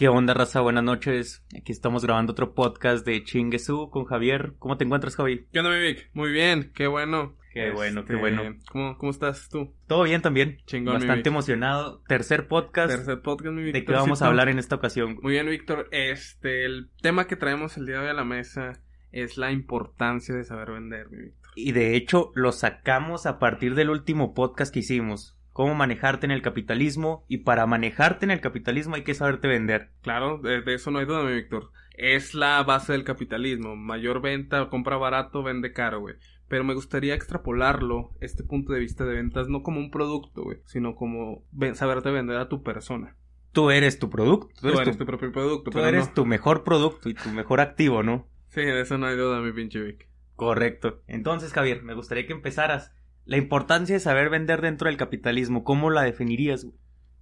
[0.00, 0.62] ¿Qué onda, raza?
[0.62, 1.44] Buenas noches.
[1.54, 4.54] Aquí estamos grabando otro podcast de Chinguesú con Javier.
[4.58, 5.44] ¿Cómo te encuentras, Javi?
[5.52, 6.08] ¿Qué onda, mi Vic?
[6.14, 7.36] Muy bien, qué bueno.
[7.52, 8.56] Qué bueno, qué Este, bueno.
[8.72, 9.74] ¿Cómo, ¿Cómo estás tú?
[9.86, 10.56] Todo bien también.
[10.64, 12.02] Chingón, Bastante emocionado.
[12.08, 12.94] Tercer podcast.
[12.94, 13.94] Tercer podcast, mi ¿De Víctor.
[13.94, 15.18] qué vamos a hablar en esta ocasión?
[15.20, 15.86] Muy bien, Víctor.
[15.90, 18.80] Este, el tema que traemos el día de hoy a la mesa
[19.12, 21.52] es la importancia de saber vender, mi Víctor.
[21.56, 25.36] Y de hecho, lo sacamos a partir del último podcast que hicimos.
[25.52, 27.24] Cómo manejarte en el capitalismo.
[27.28, 29.90] Y para manejarte en el capitalismo hay que saberte vender.
[30.02, 31.70] Claro, de, eso no hay duda, mi Víctor.
[31.96, 33.76] Es la base del capitalismo.
[33.76, 36.14] Mayor venta, compra barato, vende caro, güey.
[36.48, 40.58] Pero me gustaría extrapolarlo, este punto de vista de ventas, no como un producto, güey,
[40.64, 43.16] sino como ven- saberte vender a tu persona.
[43.52, 44.48] Tú eres tu producto.
[44.54, 46.14] Tú Tú eres, eres tu, tu propio producto, tú pero eres no.
[46.14, 48.28] tu mejor producto y tu mejor activo, ¿no?
[48.48, 50.08] Sí, de eso no hay duda, mi pinche Vic.
[50.36, 51.02] Correcto.
[51.06, 52.92] Entonces, Javier, me gustaría que empezaras.
[53.30, 56.64] La importancia de saber vender dentro del capitalismo, ¿cómo la definirías?
[56.64, 56.76] güey?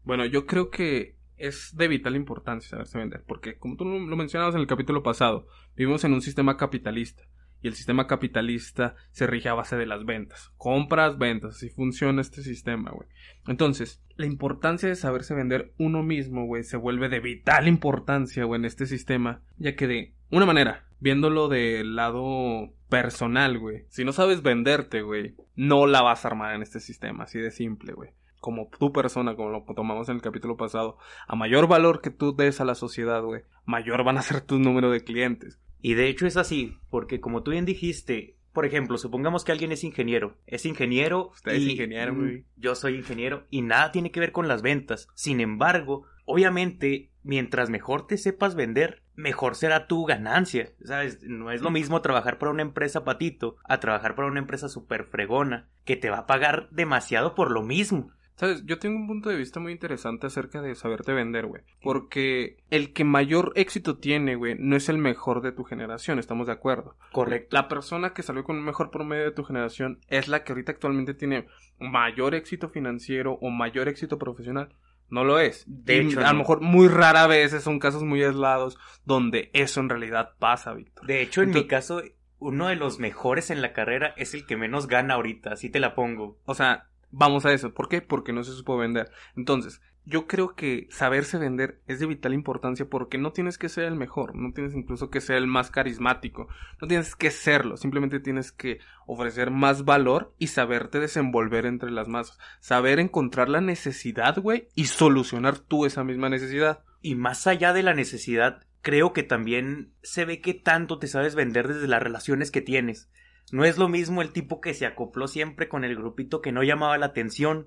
[0.04, 4.54] Bueno, yo creo que es de vital importancia saberse vender, porque como tú lo mencionabas
[4.54, 7.24] en el capítulo pasado, vivimos en un sistema capitalista
[7.60, 12.22] y el sistema capitalista se rige a base de las ventas, compras, ventas, así funciona
[12.22, 13.06] este sistema, güey.
[13.46, 18.58] Entonces, la importancia de saberse vender uno mismo, güey, se vuelve de vital importancia, güey,
[18.58, 24.12] en este sistema, ya que de una manera, viéndolo del lado personal, güey, si no
[24.12, 28.10] sabes venderte, güey, no la vas a armar en este sistema, así de simple, güey
[28.40, 32.34] como tu persona, como lo tomamos en el capítulo pasado, a mayor valor que tú
[32.36, 35.58] des a la sociedad, güey, mayor van a ser tu número de clientes.
[35.80, 39.72] Y de hecho es así, porque como tú bien dijiste, por ejemplo, supongamos que alguien
[39.72, 40.36] es ingeniero.
[40.46, 41.28] Es ingeniero.
[41.28, 42.44] Usted es y- ingeniero, mm, güey.
[42.56, 45.08] Yo soy ingeniero y nada tiene que ver con las ventas.
[45.14, 50.70] Sin embargo, obviamente, mientras mejor te sepas vender, mejor será tu ganancia.
[50.84, 51.22] ¿Sabes?
[51.24, 55.04] No es lo mismo trabajar para una empresa patito a trabajar para una empresa super
[55.04, 58.12] fregona que te va a pagar demasiado por lo mismo.
[58.36, 61.62] Sabes, yo tengo un punto de vista muy interesante acerca de saberte vender, güey.
[61.82, 66.46] Porque el que mayor éxito tiene, güey, no es el mejor de tu generación, estamos
[66.46, 66.94] de acuerdo.
[67.10, 67.56] Correcto.
[67.56, 70.70] La persona que salió con un mejor promedio de tu generación es la que ahorita
[70.70, 71.48] actualmente tiene
[71.80, 74.68] mayor éxito financiero o mayor éxito profesional.
[75.10, 75.64] No lo es.
[75.66, 76.38] De hecho, a lo no.
[76.40, 81.06] mejor muy rara vez son casos muy aislados donde eso en realidad pasa, Víctor.
[81.06, 82.02] De hecho, en mi caso,
[82.38, 85.80] uno de los mejores en la carrera es el que menos gana ahorita, así te
[85.80, 86.38] la pongo.
[86.44, 87.72] O sea, vamos a eso.
[87.72, 88.02] ¿Por qué?
[88.02, 89.10] Porque no se supo vender.
[89.36, 93.84] Entonces, yo creo que saberse vender es de vital importancia porque no tienes que ser
[93.84, 96.48] el mejor, no tienes incluso que ser el más carismático,
[96.80, 102.08] no tienes que serlo, simplemente tienes que ofrecer más valor y saberte desenvolver entre las
[102.08, 106.82] masas, saber encontrar la necesidad, güey, y solucionar tú esa misma necesidad.
[107.02, 111.34] Y más allá de la necesidad, creo que también se ve que tanto te sabes
[111.34, 113.10] vender desde las relaciones que tienes.
[113.52, 116.62] No es lo mismo el tipo que se acopló siempre con el grupito que no
[116.62, 117.66] llamaba la atención,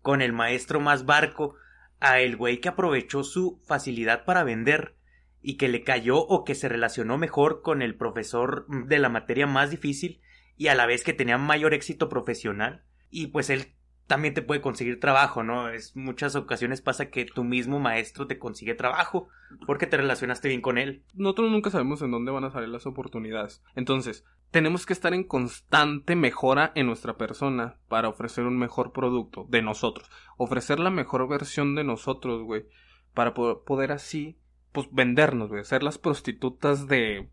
[0.00, 1.56] con el maestro más barco,
[2.02, 4.96] a el güey que aprovechó su facilidad para vender
[5.40, 9.46] y que le cayó o que se relacionó mejor con el profesor de la materia
[9.46, 10.20] más difícil
[10.56, 12.84] y a la vez que tenía mayor éxito profesional.
[13.10, 13.74] Y pues él
[14.06, 15.68] también te puede conseguir trabajo, ¿no?
[15.68, 19.28] Es muchas ocasiones pasa que tu mismo maestro te consigue trabajo
[19.66, 21.04] porque te relacionaste bien con él.
[21.14, 23.62] Nosotros nunca sabemos en dónde van a salir las oportunidades.
[23.74, 29.46] Entonces, tenemos que estar en constante mejora en nuestra persona para ofrecer un mejor producto
[29.48, 30.08] de nosotros.
[30.36, 32.66] Ofrecer la mejor versión de nosotros, güey.
[33.14, 34.38] Para po- poder así,
[34.70, 35.64] pues, vendernos, güey.
[35.64, 37.28] Ser las prostitutas de,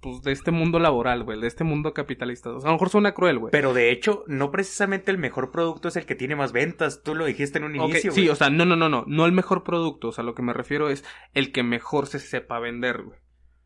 [0.00, 1.40] pues, de este mundo laboral, güey.
[1.40, 2.50] De este mundo capitalista.
[2.50, 3.50] O sea, a lo mejor suena cruel, güey.
[3.52, 7.02] Pero de hecho, no precisamente el mejor producto es el que tiene más ventas.
[7.02, 8.12] Tú lo dijiste en un Ok, inicio.
[8.12, 10.42] sí, o sea, no, no, no, no, no el mejor producto, o sea, lo que
[10.42, 13.18] me refiero es el que mejor se sepa vender, güey.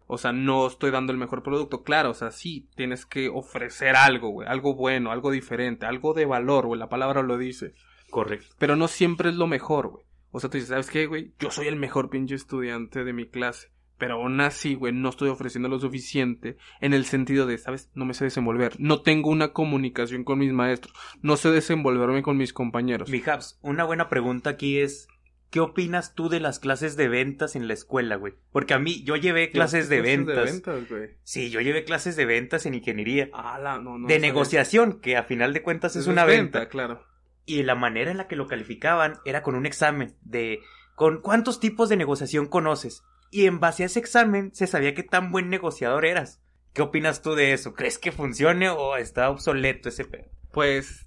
[0.07, 3.97] O sea, no estoy dando el mejor producto, claro, o sea, sí, tienes que ofrecer
[3.97, 7.75] algo, güey, algo bueno, algo diferente, algo de valor, güey, la palabra lo dice,
[8.11, 8.55] Correcto.
[8.59, 10.05] pero no siempre es lo mejor, güey.
[10.31, 11.33] O sea, tú dices, ¿sabes qué, güey?
[11.39, 13.73] Yo soy el mejor pinche estudiante de mi clase.
[13.99, 17.91] Pero aún así, güey, no estoy ofreciendo lo suficiente en el sentido de, ¿sabes?
[17.95, 18.75] No me sé desenvolver.
[18.79, 20.95] No tengo una comunicación con mis maestros.
[21.23, 23.09] No sé desenvolverme con mis compañeros.
[23.09, 25.09] Mi Habs, una buena pregunta aquí es.
[25.51, 28.35] ¿Qué opinas tú de las clases de ventas en la escuela, güey?
[28.53, 30.45] Porque a mí, yo llevé clases de ventas.
[30.45, 31.11] ventas, güey.
[31.23, 33.31] Sí, yo llevé clases de ventas en ingeniería.
[33.33, 36.69] Ala, no, no de negociación, que a final de cuentas es una venta.
[36.69, 37.05] claro.
[37.45, 40.61] Y la manera en la que lo calificaban era con un examen de
[40.97, 43.05] con cuántos tipos de negociación conoces.
[43.31, 46.43] Y en base a ese examen se sabía qué tan buen negociador eras.
[46.73, 47.75] ¿Qué opinas tú de eso?
[47.75, 50.29] ¿Crees que funcione o está obsoleto ese pedo?
[50.53, 51.06] Pues.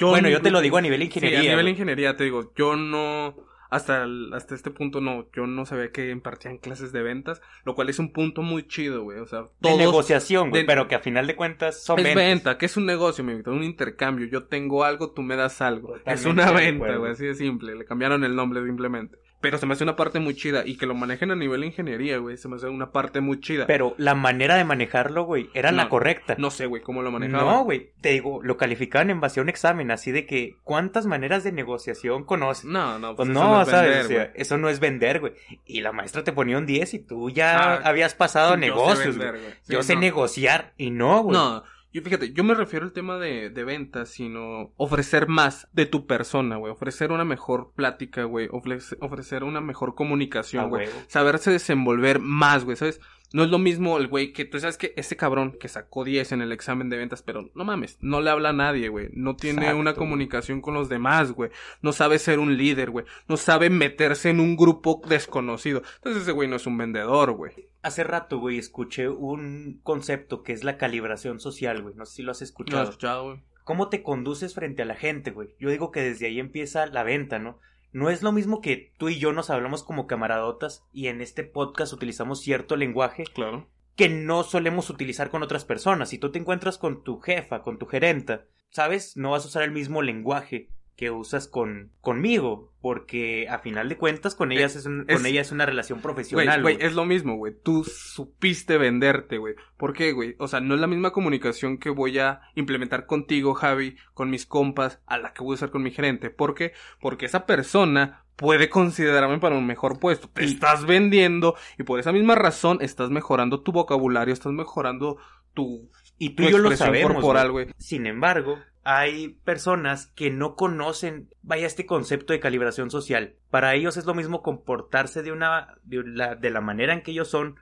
[0.00, 1.38] Bueno, yo te lo digo a nivel Sí, ingeniería.
[1.40, 3.34] a nivel ingeniería te digo, yo no.
[3.70, 7.88] Hasta, hasta este punto no, yo no sabía que impartían clases de ventas, lo cual
[7.88, 9.18] es un punto muy chido, güey.
[9.18, 9.78] O sea, de todos.
[9.78, 12.24] negociación, güey, de- pero que a final de cuentas son es ventas.
[12.24, 14.26] venta, que es un negocio, mi Víctor, un intercambio.
[14.28, 15.96] Yo tengo algo, tú me das algo.
[16.06, 17.74] es una de venta, güey, así de simple.
[17.74, 19.18] Le cambiaron el nombre simplemente.
[19.44, 20.62] Pero se me hace una parte muy chida.
[20.64, 22.38] Y que lo manejen a nivel de ingeniería, güey.
[22.38, 23.66] Se me hace una parte muy chida.
[23.66, 26.34] Pero la manera de manejarlo, güey, era la No, correcta.
[26.38, 27.44] No sé, güey, cómo lo manejaban.
[27.46, 31.04] No, güey, te digo, lo calificaban en base a un examen, así de que, ¿cuántas
[31.04, 32.64] maneras de negociación conoces?
[32.64, 33.90] No, no, Pues pues, no, eso ¿sabes?
[33.90, 34.40] vender, O sea, güey.
[34.42, 35.34] eso no es vender, güey.
[35.66, 38.62] Y la maestra te ponía un 10 y tú ya Ah, habías pasado a Sí,
[38.62, 39.42] yo sé negocios, vender, güey.
[39.42, 39.54] güey.
[39.62, 40.00] Sí, Yo sé no.
[40.00, 41.36] negociar y no, güey.
[41.36, 41.62] No,
[41.94, 46.06] yo fíjate, yo me refiero al tema de, de ventas, sino ofrecer más de tu
[46.06, 46.72] persona, güey.
[46.72, 48.48] Ofrecer una mejor plática, güey.
[48.48, 50.88] Ofrece- ofrecer una mejor comunicación, güey.
[51.06, 53.00] Saberse desenvolver más, güey, ¿sabes?
[53.32, 56.32] No es lo mismo el güey que tú sabes que ese cabrón que sacó 10
[56.32, 59.08] en el examen de ventas, pero no mames, no le habla a nadie, güey.
[59.12, 61.50] No tiene Exacto, una comunicación con los demás, güey.
[61.82, 63.06] No sabe ser un líder, güey.
[63.28, 65.82] No sabe meterse en un grupo desconocido.
[65.96, 67.52] Entonces ese güey no es un vendedor, güey.
[67.84, 71.94] Hace rato, güey, escuché un concepto que es la calibración social, güey.
[71.94, 72.82] No sé si lo has ¿Lo escuchado.
[72.84, 73.42] escuchado, güey?
[73.64, 75.50] ¿Cómo te conduces frente a la gente, güey?
[75.58, 77.58] Yo digo que desde ahí empieza la venta, ¿no?
[77.92, 81.44] No es lo mismo que tú y yo nos hablamos como camaradotas y en este
[81.44, 83.68] podcast utilizamos cierto lenguaje Claro.
[83.96, 86.08] que no solemos utilizar con otras personas.
[86.08, 89.16] Si tú te encuentras con tu jefa, con tu gerenta, ¿sabes?
[89.16, 93.96] No vas a usar el mismo lenguaje que usas con conmigo, porque a final de
[93.96, 96.62] cuentas con ellas es, un- es- con ella es una relación profesional.
[96.62, 97.52] güey, es lo mismo, güey.
[97.62, 99.54] Tú supiste venderte, güey.
[99.76, 100.36] ¿Por qué, güey?
[100.38, 104.46] O sea, no es la misma comunicación que voy a implementar contigo, Javi, con mis
[104.46, 106.30] compas, a la que voy a usar con mi gerente.
[106.30, 106.72] ¿Por qué?
[107.00, 110.28] Porque esa persona puede considerarme para un mejor puesto.
[110.28, 115.18] Te estás vendiendo y por esa misma razón estás mejorando tu vocabulario, estás mejorando
[115.54, 117.12] tu, Y tu tú y yo lo sabemos.
[117.14, 117.64] corporal, güey.
[117.66, 117.74] güey.
[117.78, 123.34] Sin embargo, hay personas que no conocen, vaya, este concepto de calibración social.
[123.50, 127.10] Para ellos es lo mismo comportarse de una, de la, de la manera en que
[127.10, 127.56] ellos son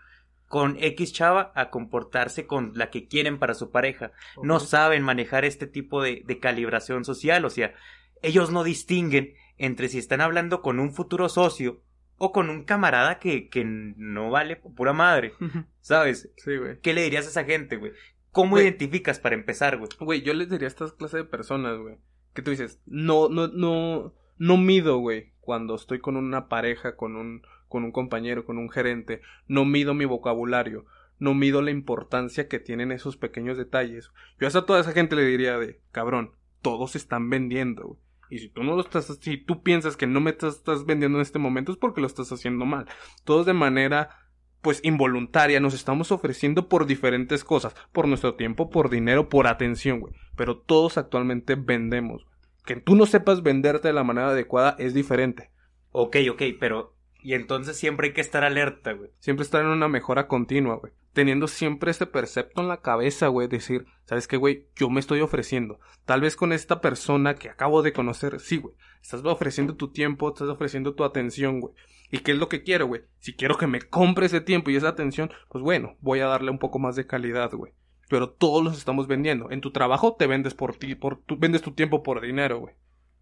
[0.48, 4.12] con X chava a comportarse con la que quieren para su pareja.
[4.42, 7.72] No saben manejar este tipo de, de calibración social, o sea,
[8.20, 11.80] ellos no distinguen entre si están hablando con un futuro socio
[12.18, 15.34] o con un camarada que, que no vale por pura madre,
[15.80, 16.30] ¿sabes?
[16.36, 16.78] sí, güey.
[16.80, 17.92] ¿Qué le dirías a esa gente, güey?
[18.32, 19.90] ¿Cómo identificas para empezar, güey?
[20.00, 21.96] Güey, yo les diría a estas clases de personas, güey,
[22.34, 27.16] que tú dices, no, no, no, no mido, güey, cuando estoy con una pareja, con
[27.16, 30.86] un, con un compañero, con un gerente, no mido mi vocabulario,
[31.18, 34.10] no mido la importancia que tienen esos pequeños detalles.
[34.40, 36.32] Yo hasta a toda esa gente le diría de, cabrón,
[36.62, 38.00] todos están vendiendo, güey.
[38.30, 41.18] Y si tú no lo estás, si tú piensas que no me estás, estás vendiendo
[41.18, 42.86] en este momento es porque lo estás haciendo mal.
[43.24, 44.21] Todos de manera
[44.62, 50.00] pues involuntaria nos estamos ofreciendo por diferentes cosas, por nuestro tiempo, por dinero, por atención,
[50.00, 50.14] güey.
[50.36, 52.24] Pero todos actualmente vendemos.
[52.64, 55.50] Que tú no sepas venderte de la manera adecuada es diferente.
[55.90, 56.94] Ok, ok, pero...
[57.24, 59.10] Y entonces siempre hay que estar alerta, güey.
[59.20, 60.92] Siempre estar en una mejora continua, güey.
[61.12, 63.46] Teniendo siempre este percepto en la cabeza, güey.
[63.46, 64.66] Decir, ¿sabes qué, güey?
[64.74, 65.78] Yo me estoy ofreciendo.
[66.04, 68.74] Tal vez con esta persona que acabo de conocer, sí, güey.
[69.00, 71.74] Estás ofreciendo tu tiempo, estás ofreciendo tu atención, güey.
[72.12, 73.02] ¿Y qué es lo que quiero, güey?
[73.18, 76.50] Si quiero que me compre ese tiempo y esa atención, pues bueno, voy a darle
[76.52, 77.72] un poco más de calidad, güey.
[78.08, 79.50] Pero todos los estamos vendiendo.
[79.50, 82.74] En tu trabajo te vendes por ti, por tu, vendes tu tiempo por dinero, güey.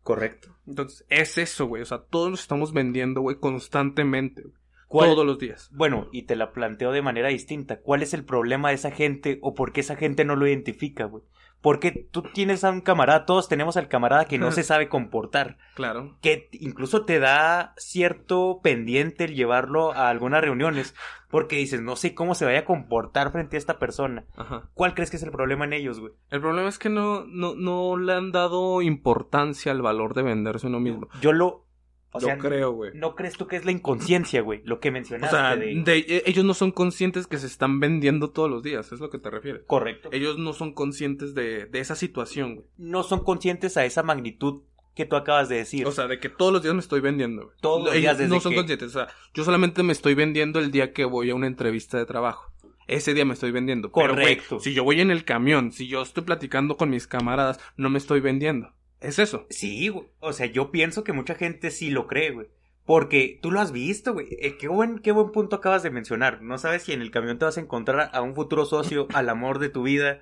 [0.02, 0.56] Correcto.
[0.66, 1.82] Entonces, es eso, güey.
[1.82, 4.54] O sea, todos nos estamos vendiendo, güey, constantemente, güey.
[4.88, 5.70] ¿Cuál- Todos los días.
[5.72, 7.80] Bueno, y te la planteo de manera distinta.
[7.80, 11.04] ¿Cuál es el problema de esa gente o por qué esa gente no lo identifica,
[11.04, 11.22] güey?
[11.60, 15.58] Porque tú tienes a un camarada, todos tenemos al camarada que no se sabe comportar,
[15.74, 16.16] Claro.
[16.22, 20.94] que incluso te da cierto pendiente el llevarlo a algunas reuniones,
[21.28, 24.24] porque dices, no sé cómo se vaya a comportar frente a esta persona.
[24.36, 24.70] Ajá.
[24.74, 26.12] ¿Cuál crees que es el problema en ellos, güey?
[26.30, 30.66] El problema es que no, no, no le han dado importancia al valor de venderse
[30.66, 31.08] uno mismo.
[31.20, 31.66] Yo lo...
[32.12, 32.90] O Yo sea, creo, güey.
[32.94, 34.62] ¿no crees tú que es la inconsciencia, güey?
[34.64, 35.74] Lo que O mencionaste sea, de...
[35.84, 39.10] de- e- ellos no son conscientes que se están vendiendo todos los días, es lo
[39.10, 39.62] que te refieres.
[39.66, 40.08] Correcto.
[40.12, 42.66] Ellos no son conscientes de, de esa situación, güey.
[42.78, 44.62] No son conscientes a esa magnitud
[44.96, 45.86] que tú acabas de decir.
[45.86, 47.56] O sea, de que todos los días me estoy vendiendo, güey.
[47.60, 48.88] Todos los Ellos días desde no son que- conscientes.
[48.88, 52.06] O sea, yo solamente me estoy vendiendo el día que voy a una entrevista de
[52.06, 52.50] trabajo.
[52.88, 53.92] Ese día me estoy vendiendo.
[53.92, 54.58] Pero, Correcto.
[54.58, 57.98] si yo voy en el camión, si yo estoy platicando con mis camaradas, no me
[57.98, 58.72] estoy vendiendo.
[59.00, 59.46] Es eso.
[59.50, 60.06] Sí, güey.
[60.20, 62.48] O sea, yo pienso que mucha gente sí lo cree, güey.
[62.84, 64.28] Porque tú lo has visto, güey.
[64.40, 66.42] Eh, qué, buen, qué buen punto acabas de mencionar.
[66.42, 69.28] No sabes si en el camión te vas a encontrar a un futuro socio, al
[69.28, 70.20] amor de tu vida,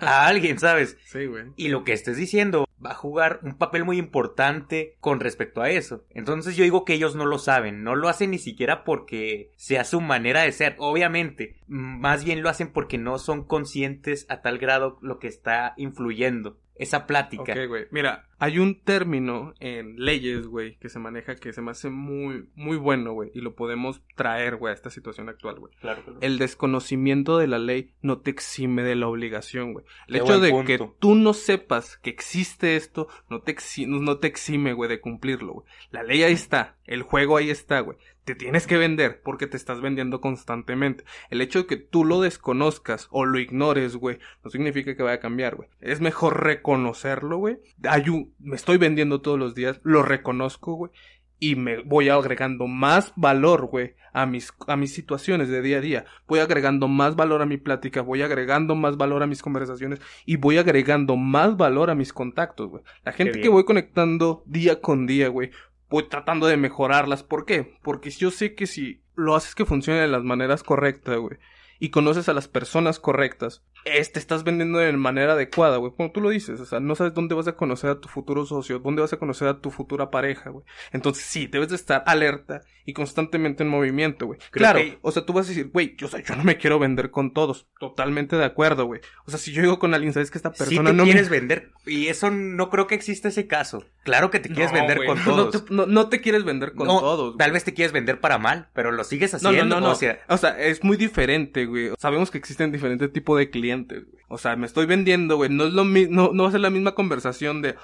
[0.00, 0.96] a alguien, ¿sabes?
[1.06, 1.46] Sí, güey.
[1.56, 5.70] Y lo que estés diciendo va a jugar un papel muy importante con respecto a
[5.70, 6.04] eso.
[6.10, 9.84] Entonces yo digo que ellos no lo saben, no lo hacen ni siquiera porque sea
[9.84, 14.58] su manera de ser, obviamente, más bien lo hacen porque no son conscientes a tal
[14.58, 17.52] grado lo que está influyendo esa plática.
[17.52, 17.86] Ok, güey.
[17.90, 22.46] Mira, Hay un término en leyes, güey, que se maneja que se me hace muy,
[22.56, 25.72] muy bueno, güey, y lo podemos traer, güey, a esta situación actual, güey.
[25.80, 26.18] Claro, claro.
[26.20, 29.86] El desconocimiento de la ley no te exime de la obligación, güey.
[30.08, 30.66] El Qué hecho de punto.
[30.66, 35.00] que tú no sepas que existe esto no te, exi- no te exime, güey, de
[35.00, 35.66] cumplirlo, güey.
[35.90, 37.96] La ley ahí está, el juego ahí está, güey.
[38.24, 41.04] Te tienes que vender porque te estás vendiendo constantemente.
[41.28, 45.16] El hecho de que tú lo desconozcas o lo ignores, güey, no significa que vaya
[45.16, 45.68] a cambiar, güey.
[45.80, 47.58] Es mejor reconocerlo, güey.
[47.86, 50.92] Hay un- me estoy vendiendo todos los días, lo reconozco, güey.
[51.40, 55.80] Y me voy agregando más valor, güey, a mis, a mis situaciones de día a
[55.80, 56.04] día.
[56.26, 60.36] Voy agregando más valor a mi plática, voy agregando más valor a mis conversaciones y
[60.36, 62.82] voy agregando más valor a mis contactos, güey.
[63.04, 65.50] La gente que voy conectando día con día, güey,
[65.90, 67.22] voy tratando de mejorarlas.
[67.22, 67.76] ¿Por qué?
[67.82, 71.38] Porque yo sé que si lo haces que funcione de las maneras correctas, güey,
[71.78, 75.92] y conoces a las personas correctas, es, te estás vendiendo de manera adecuada, güey.
[75.96, 78.46] Como tú lo dices, o sea, no sabes dónde vas a conocer a tu futuro
[78.46, 80.64] socio, dónde vas a conocer a tu futura pareja, güey.
[80.92, 84.38] Entonces sí, debes de estar alerta y constantemente en movimiento, güey.
[84.50, 86.56] Claro, que- o sea, tú vas a decir, güey, yo, o sea, yo no me
[86.58, 87.66] quiero vender con todos.
[87.78, 89.00] Totalmente de acuerdo, güey.
[89.26, 91.38] O sea, si yo digo con alguien, sabes que esta persona te no quieres me...
[91.38, 93.84] vender, y eso no creo que exista ese caso.
[94.04, 95.64] Claro que te quieres No, vender con no todos.
[95.64, 97.36] te- No, no te quieres vender con No, todos.
[97.38, 99.74] Tal vez te quieres vender para mal, pero lo sigues No, haciendo.
[99.76, 99.92] no, no, no.
[99.92, 101.90] O sea, O sea, es muy diferente, güey.
[101.98, 104.22] Sabemos que existen diferentes tipos de clientes, güey.
[104.28, 105.50] O sea, me estoy vendiendo, güey.
[105.50, 107.74] No es lo mismo, no, no va a ser la misma conversación de,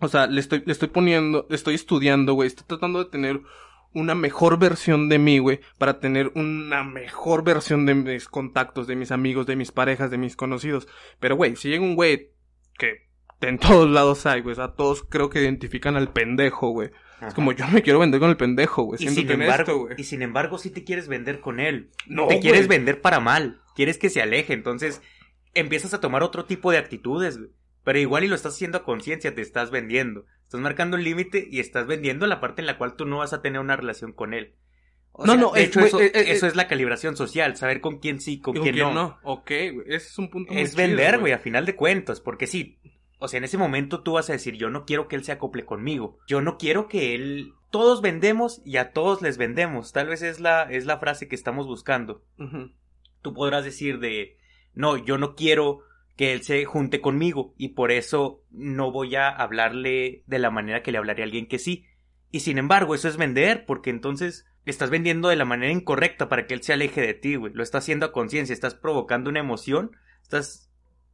[0.00, 2.46] o sea, le estoy, le estoy poniendo, le estoy estudiando, güey.
[2.46, 3.40] Estoy tratando de tener
[3.94, 8.96] una mejor versión de mí, güey, para tener una mejor versión de mis contactos, de
[8.96, 10.88] mis amigos, de mis parejas, de mis conocidos.
[11.20, 12.30] Pero, güey, si llega un güey
[12.78, 13.08] que
[13.40, 16.90] en todos lados hay, güey, o sea, todos creo que identifican al pendejo, güey.
[17.26, 19.02] Es como yo me quiero vender con el pendejo, güey.
[19.02, 19.94] y sin embargo, güey.
[19.96, 21.90] y sin embargo, sí te quieres vender con él.
[22.06, 23.60] No, te quieres vender para mal.
[23.76, 24.54] Quieres que se aleje.
[24.54, 25.02] Entonces,
[25.54, 27.50] empiezas a tomar otro tipo de actitudes, güey.
[27.84, 30.24] Pero igual y lo estás haciendo a conciencia, te estás vendiendo.
[30.44, 33.32] Estás marcando un límite y estás vendiendo la parte en la cual tú no vas
[33.32, 34.54] a tener una relación con él.
[35.10, 36.48] O No, sea, no, de es- hecho, eso, eh, eh, eso eh.
[36.50, 39.18] es la calibración social, saber con quién sí, con, ¿Y quién, no.
[39.24, 39.82] Ok, güey.
[39.88, 42.78] Ese es un punto Es vender, güey, a final de cuentas, porque sí,
[43.18, 45.32] o sea, en ese momento tú vas a decir, yo no quiero que él se
[45.32, 50.06] acople conmigo, yo no quiero que él, todos vendemos y a todos les vendemos, tal
[50.06, 52.22] vez es la, es la frase que estamos buscando.
[53.22, 54.36] Tú podrás decir de,
[54.74, 55.80] no, yo no quiero
[56.16, 60.82] que él se junte conmigo y por eso no voy a hablarle de la manera
[60.82, 61.86] que le hablaría a alguien que sí.
[62.30, 66.46] Y sin embargo, eso es vender, porque entonces estás vendiendo de la manera incorrecta para
[66.46, 67.52] que él se aleje de ti, güey.
[67.52, 70.70] Lo estás haciendo a conciencia, estás provocando una emoción, estás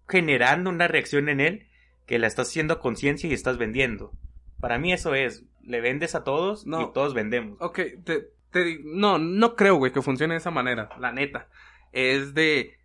[0.09, 1.69] generando una reacción en él
[2.07, 4.13] que la estás haciendo a conciencia y estás vendiendo.
[4.61, 6.83] Para mí eso es, le vendes a todos No.
[6.83, 7.59] y todos vendemos.
[7.61, 11.49] Ok, te, te no, no creo, güey, que funcione de esa manera, la neta.
[11.93, 12.78] Es de...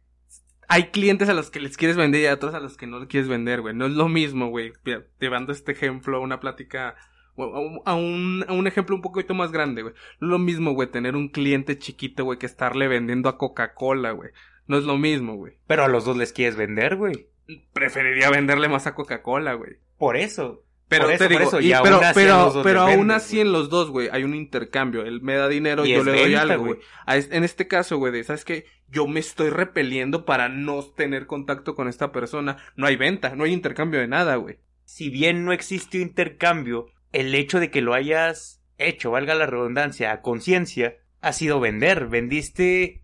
[0.67, 3.00] Hay clientes a los que les quieres vender y a otros a los que no
[3.00, 3.75] les quieres vender, güey.
[3.75, 4.74] No es lo mismo, güey.
[5.20, 6.96] Llevando este ejemplo a una plática...
[7.36, 9.93] a un, a un ejemplo un poquito más grande, güey.
[10.20, 14.12] No es lo mismo, güey, tener un cliente chiquito, güey, que estarle vendiendo a Coca-Cola,
[14.12, 14.32] güey.
[14.67, 15.58] No es lo mismo, güey.
[15.67, 17.27] Pero a los dos les quieres vender, güey.
[17.74, 19.74] Preferiría venderle más a Coca-Cola, güey.
[19.98, 20.62] Por eso.
[20.89, 23.69] Pero Por eso, te digo, eso, y- y aún pero, pero, aún así en los
[23.69, 25.03] dos, güey, hay un intercambio.
[25.03, 26.79] Él me da dinero, Y yo le doy venta, algo, güey.
[27.07, 28.65] En este caso, güey, de, ¿sabes qué?
[28.89, 32.57] Yo me estoy repeliendo para no tener contacto con esta persona.
[32.75, 34.57] No hay venta, no hay intercambio de nada, güey.
[34.85, 40.11] si bien no existió intercambio, el hecho de que lo hayas hecho, valga la redundancia,
[40.11, 42.07] a conciencia, ha sido vender.
[42.07, 43.01] Vendiste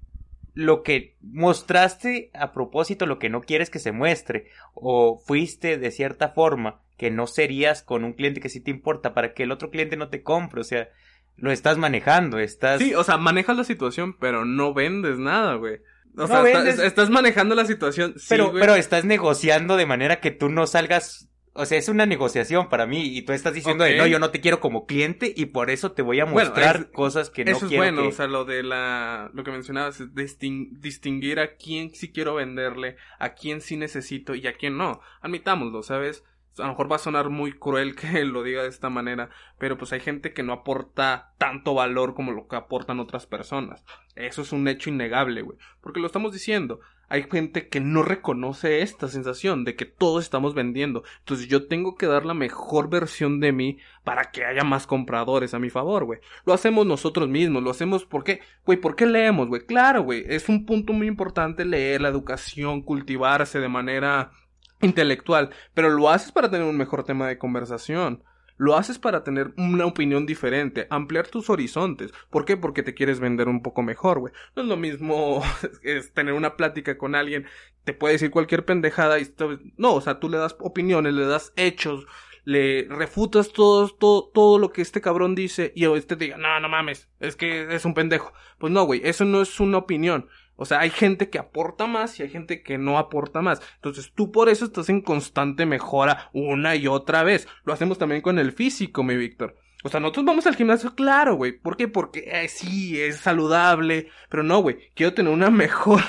[0.53, 5.89] lo que mostraste a propósito, lo que no quieres que se muestre, o fuiste de
[5.91, 9.51] cierta forma que no serías con un cliente que sí te importa para que el
[9.51, 10.89] otro cliente no te compre, o sea,
[11.37, 12.79] lo estás manejando, estás...
[12.79, 15.75] Sí, o sea, manejas la situación, pero no vendes nada, güey.
[16.17, 16.79] O No sea, está- vendes.
[16.79, 18.13] estás manejando la situación.
[18.17, 18.59] sí, pero, güey.
[18.59, 21.25] pero estás negociando de manera que tú no salgas.
[21.53, 24.29] O sea, es una negociación para mí y tú estás diciendo de no, yo no
[24.29, 27.43] te quiero como cliente y por eso te voy a Bueno, mostrar es- cosas que
[27.45, 30.09] no Eso es quiero bueno, que- o sea, lo de la, lo que mencionabas, es
[30.13, 34.99] distin- distinguir a quién sí quiero venderle, a quién sí necesito y a quién no.
[35.21, 36.23] Admitámoslo, ¿sabes?
[36.59, 39.77] A lo mejor va a sonar muy cruel que lo diga de esta manera, pero
[39.77, 43.83] pues hay gente que no aporta tanto valor como lo que aportan otras personas.
[44.15, 45.57] Eso es un hecho innegable, güey.
[45.81, 46.79] Porque lo estamos diciendo.
[47.11, 51.03] Hay gente que no reconoce esta sensación de que todos estamos vendiendo.
[51.19, 55.55] Entonces yo tengo que dar la mejor versión de mí para que haya más compradores
[55.55, 56.19] a mi favor, güey.
[56.45, 59.65] Lo hacemos nosotros mismos, lo hacemos porque, güey, ¿por qué leemos, güey?
[59.65, 64.31] Claro, güey, es un punto muy importante leer, la educación, cultivarse de manera
[64.81, 68.23] intelectual, pero lo haces para tener un mejor tema de conversación.
[68.57, 72.11] Lo haces para tener una opinión diferente, ampliar tus horizontes.
[72.29, 72.57] ¿Por qué?
[72.57, 74.33] Porque te quieres vender un poco mejor, güey.
[74.53, 75.41] No es lo mismo
[75.83, 77.45] es tener una plática con alguien,
[77.85, 79.33] te puede decir cualquier pendejada y
[79.77, 82.05] no, o sea, tú le das opiniones, le das hechos,
[82.43, 86.59] le refutas todo, todo, todo lo que este cabrón dice y este te diga, no,
[86.59, 88.33] no mames, es que es un pendejo.
[88.57, 90.27] Pues no, güey, eso no es una opinión.
[90.61, 93.61] O sea, hay gente que aporta más y hay gente que no aporta más.
[93.75, 97.47] Entonces tú por eso estás en constante mejora una y otra vez.
[97.63, 99.55] Lo hacemos también con el físico, mi Víctor.
[99.85, 101.53] O sea, nosotros vamos al gimnasio, claro, güey.
[101.53, 101.87] ¿Por qué?
[101.87, 104.09] Porque eh, sí, es saludable.
[104.29, 104.91] Pero no, güey.
[104.95, 106.01] Quiero tener una mejor,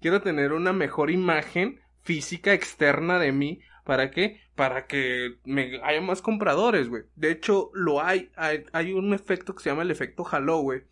[0.00, 3.60] quiero tener una mejor imagen física externa de mí.
[3.84, 4.40] ¿Para qué?
[4.54, 7.02] Para que me haya más compradores, güey.
[7.14, 10.84] De hecho, lo hay, hay, hay un efecto que se llama el efecto halo, güey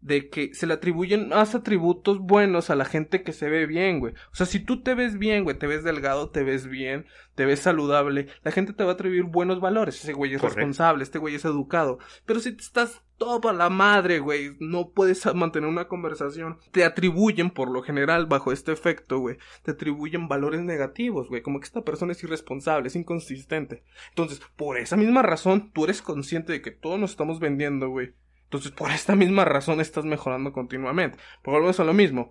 [0.00, 4.00] de que se le atribuyen más atributos buenos a la gente que se ve bien,
[4.00, 4.14] güey.
[4.32, 7.44] O sea, si tú te ves bien, güey, te ves delgado, te ves bien, te
[7.44, 10.02] ves saludable, la gente te va a atribuir buenos valores.
[10.02, 11.98] Ese güey es responsable, este güey es educado.
[12.26, 16.84] Pero si te estás todo para la madre, güey, no puedes mantener una conversación, te
[16.84, 21.66] atribuyen, por lo general, bajo este efecto, güey, te atribuyen valores negativos, güey, como que
[21.66, 23.82] esta persona es irresponsable, es inconsistente.
[24.10, 28.14] Entonces, por esa misma razón, tú eres consciente de que todos nos estamos vendiendo, güey
[28.48, 31.18] entonces, por esta misma razón estás mejorando continuamente.
[31.42, 32.30] Por volvemos a lo mismo.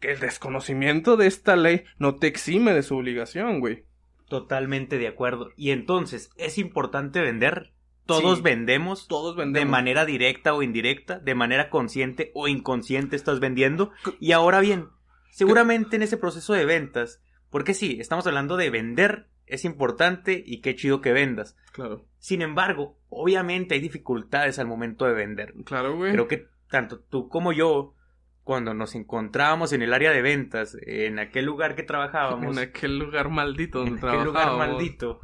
[0.00, 3.84] Que el desconocimiento de esta ley no te exime de su obligación, güey.
[4.28, 5.52] Totalmente de acuerdo.
[5.56, 7.72] Y entonces, ¿es importante vender?
[8.04, 9.06] Todos vendemos.
[9.06, 9.64] Todos vendemos.
[9.64, 13.92] De manera directa o indirecta, de manera consciente o inconsciente estás vendiendo.
[14.18, 14.88] Y ahora bien,
[15.30, 20.60] seguramente en ese proceso de ventas, porque sí, estamos hablando de vender es importante y
[20.60, 21.56] qué chido que vendas.
[21.72, 22.06] Claro.
[22.18, 25.54] Sin embargo, obviamente hay dificultades al momento de vender.
[25.64, 26.12] Claro, güey.
[26.12, 27.94] Creo que tanto tú como yo,
[28.42, 32.56] cuando nos encontrábamos en el área de ventas, en aquel lugar que trabajábamos.
[32.56, 35.20] En aquel lugar maldito donde en aquel lugar maldito.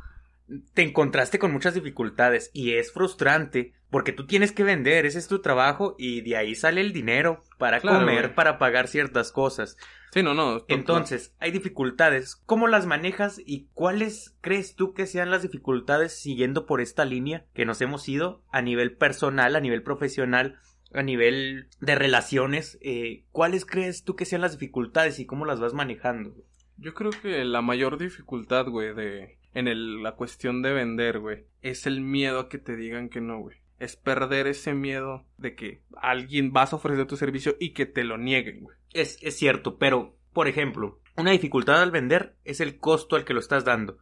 [0.75, 5.29] Te encontraste con muchas dificultades y es frustrante porque tú tienes que vender, ese es
[5.29, 9.77] tu trabajo y de ahí sale el dinero para comer, para pagar ciertas cosas.
[10.13, 10.65] Sí, no, no.
[10.69, 12.37] Entonces, hay dificultades.
[12.47, 17.47] ¿Cómo las manejas y cuáles crees tú que sean las dificultades siguiendo por esta línea
[17.55, 20.59] que nos hemos ido a nivel personal, a nivel profesional,
[20.93, 22.79] a nivel de relaciones?
[22.83, 26.35] Eh, ¿Cuáles crees tú que sean las dificultades y cómo las vas manejando?
[26.77, 31.45] Yo creo que la mayor dificultad, güey, de en el, la cuestión de vender, güey,
[31.63, 33.57] es el miedo a que te digan que no, güey.
[33.79, 38.05] Es perder ese miedo de que alguien vas a ofrecer tu servicio y que te
[38.05, 38.77] lo nieguen, güey.
[38.93, 43.35] Es, es cierto, pero, por ejemplo, una dificultad al vender es el costo al que
[43.35, 43.99] lo estás dando.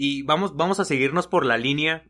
[0.00, 2.04] Y vamos, vamos a seguirnos por la línea.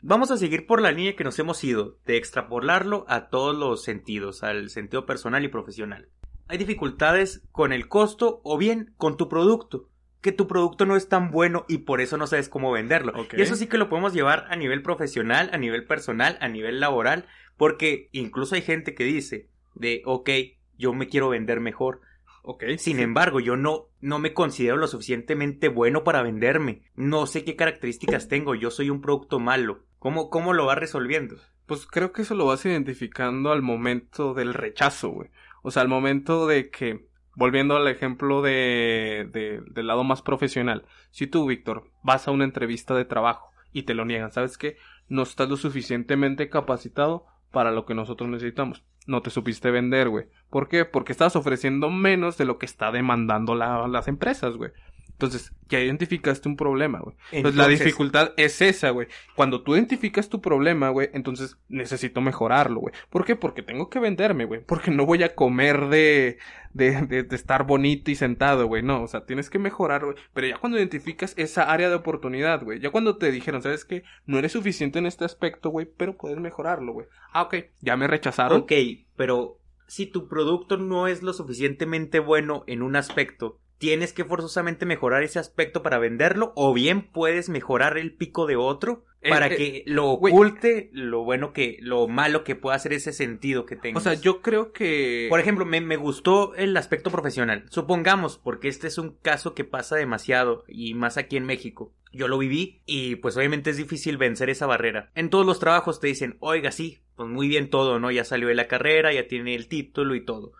[0.00, 3.84] Vamos a seguir por la línea que nos hemos ido, de extrapolarlo a todos los
[3.84, 6.08] sentidos, al sentido personal y profesional.
[6.48, 9.90] Hay dificultades con el costo o bien con tu producto,
[10.22, 13.12] que tu producto no es tan bueno y por eso no sabes cómo venderlo.
[13.36, 16.80] Y eso sí que lo podemos llevar a nivel profesional, a nivel personal, a nivel
[16.80, 17.26] laboral,
[17.58, 20.30] porque incluso hay gente que dice de, ok,
[20.78, 22.00] yo me quiero vender mejor.
[22.42, 22.64] Ok.
[22.78, 26.82] Sin embargo, yo no, no me considero lo suficientemente bueno para venderme.
[26.94, 28.54] No sé qué características tengo.
[28.54, 29.84] Yo soy un producto malo.
[29.98, 31.36] ¿Cómo, cómo lo vas resolviendo?
[31.66, 35.30] Pues creo que eso lo vas identificando al momento del rechazo, güey.
[35.62, 40.84] O sea, al momento de que, volviendo al ejemplo de, de, del lado más profesional,
[41.10, 44.76] si tú, Víctor, vas a una entrevista de trabajo y te lo niegan, ¿sabes qué?
[45.08, 50.26] No estás lo suficientemente capacitado para lo que nosotros necesitamos no te supiste vender, güey.
[50.50, 50.84] ¿Por qué?
[50.84, 54.72] Porque estás ofreciendo menos de lo que está demandando las empresas, güey.
[55.16, 57.16] Entonces, ya identificaste un problema, güey.
[57.32, 59.08] Entonces, la dificultad es esa, güey.
[59.34, 62.94] Cuando tú identificas tu problema, güey, entonces necesito mejorarlo, güey.
[63.08, 63.34] ¿Por qué?
[63.34, 64.60] Porque tengo que venderme, güey.
[64.60, 66.36] Porque no voy a comer de,
[66.74, 68.82] de, de, de estar bonito y sentado, güey.
[68.82, 70.16] No, o sea, tienes que mejorar, güey.
[70.34, 72.78] Pero ya cuando identificas esa área de oportunidad, güey.
[72.78, 74.02] Ya cuando te dijeron, ¿sabes qué?
[74.26, 77.06] No eres suficiente en este aspecto, güey, pero puedes mejorarlo, güey.
[77.32, 77.54] Ah, ok.
[77.80, 78.60] Ya me rechazaron.
[78.60, 78.72] Ok,
[79.16, 84.86] pero si tu producto no es lo suficientemente bueno en un aspecto, tienes que forzosamente
[84.86, 89.48] mejorar ese aspecto para venderlo o bien puedes mejorar el pico de otro eh, para
[89.48, 93.76] eh, que lo oculte lo bueno que lo malo que pueda hacer ese sentido que
[93.76, 93.98] tenga.
[93.98, 97.64] O sea, yo creo que por ejemplo, me, me, gustó el aspecto profesional.
[97.70, 101.92] Supongamos, porque este es un caso que pasa demasiado y más aquí en México.
[102.12, 105.10] Yo lo viví y pues obviamente es difícil vencer esa barrera.
[105.14, 108.10] En todos los trabajos te dicen, "Oiga, sí, pues muy bien todo, ¿no?
[108.10, 110.52] Ya salió de la carrera, ya tiene el título y todo."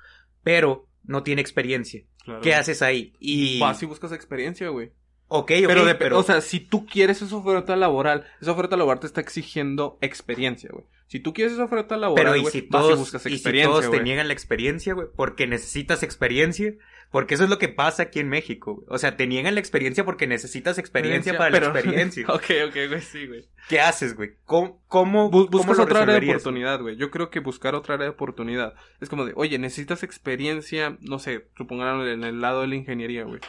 [0.43, 2.05] Pero no tiene experiencia.
[2.43, 3.15] ¿Qué haces ahí?
[3.19, 3.59] Y...
[3.61, 4.91] Vas y buscas experiencia, güey.
[5.29, 9.09] Ok, pero, pero, o sea, si tú quieres esa oferta laboral, esa oferta laboral te
[9.09, 10.85] está exigiendo experiencia, güey.
[11.09, 13.91] Si tú quieres esa oferta laboral, pero y si todos, buscas experiencia, y si todos
[13.91, 16.75] te niegan la experiencia, güey, porque necesitas experiencia,
[17.11, 18.85] porque eso es lo que pasa aquí en México.
[18.89, 22.27] O sea, te niegan la experiencia porque necesitas experiencia para la experiencia.
[22.29, 23.49] ok, ok, güey, sí, güey.
[23.69, 24.35] ¿Qué haces, güey?
[24.45, 26.97] ¿Cómo, cómo, buscas otra área de oportunidad, güey?
[26.97, 31.19] Yo creo que buscar otra área de oportunidad es como de, oye, necesitas experiencia, no
[31.19, 33.41] sé, supongan en el lado de la ingeniería, güey.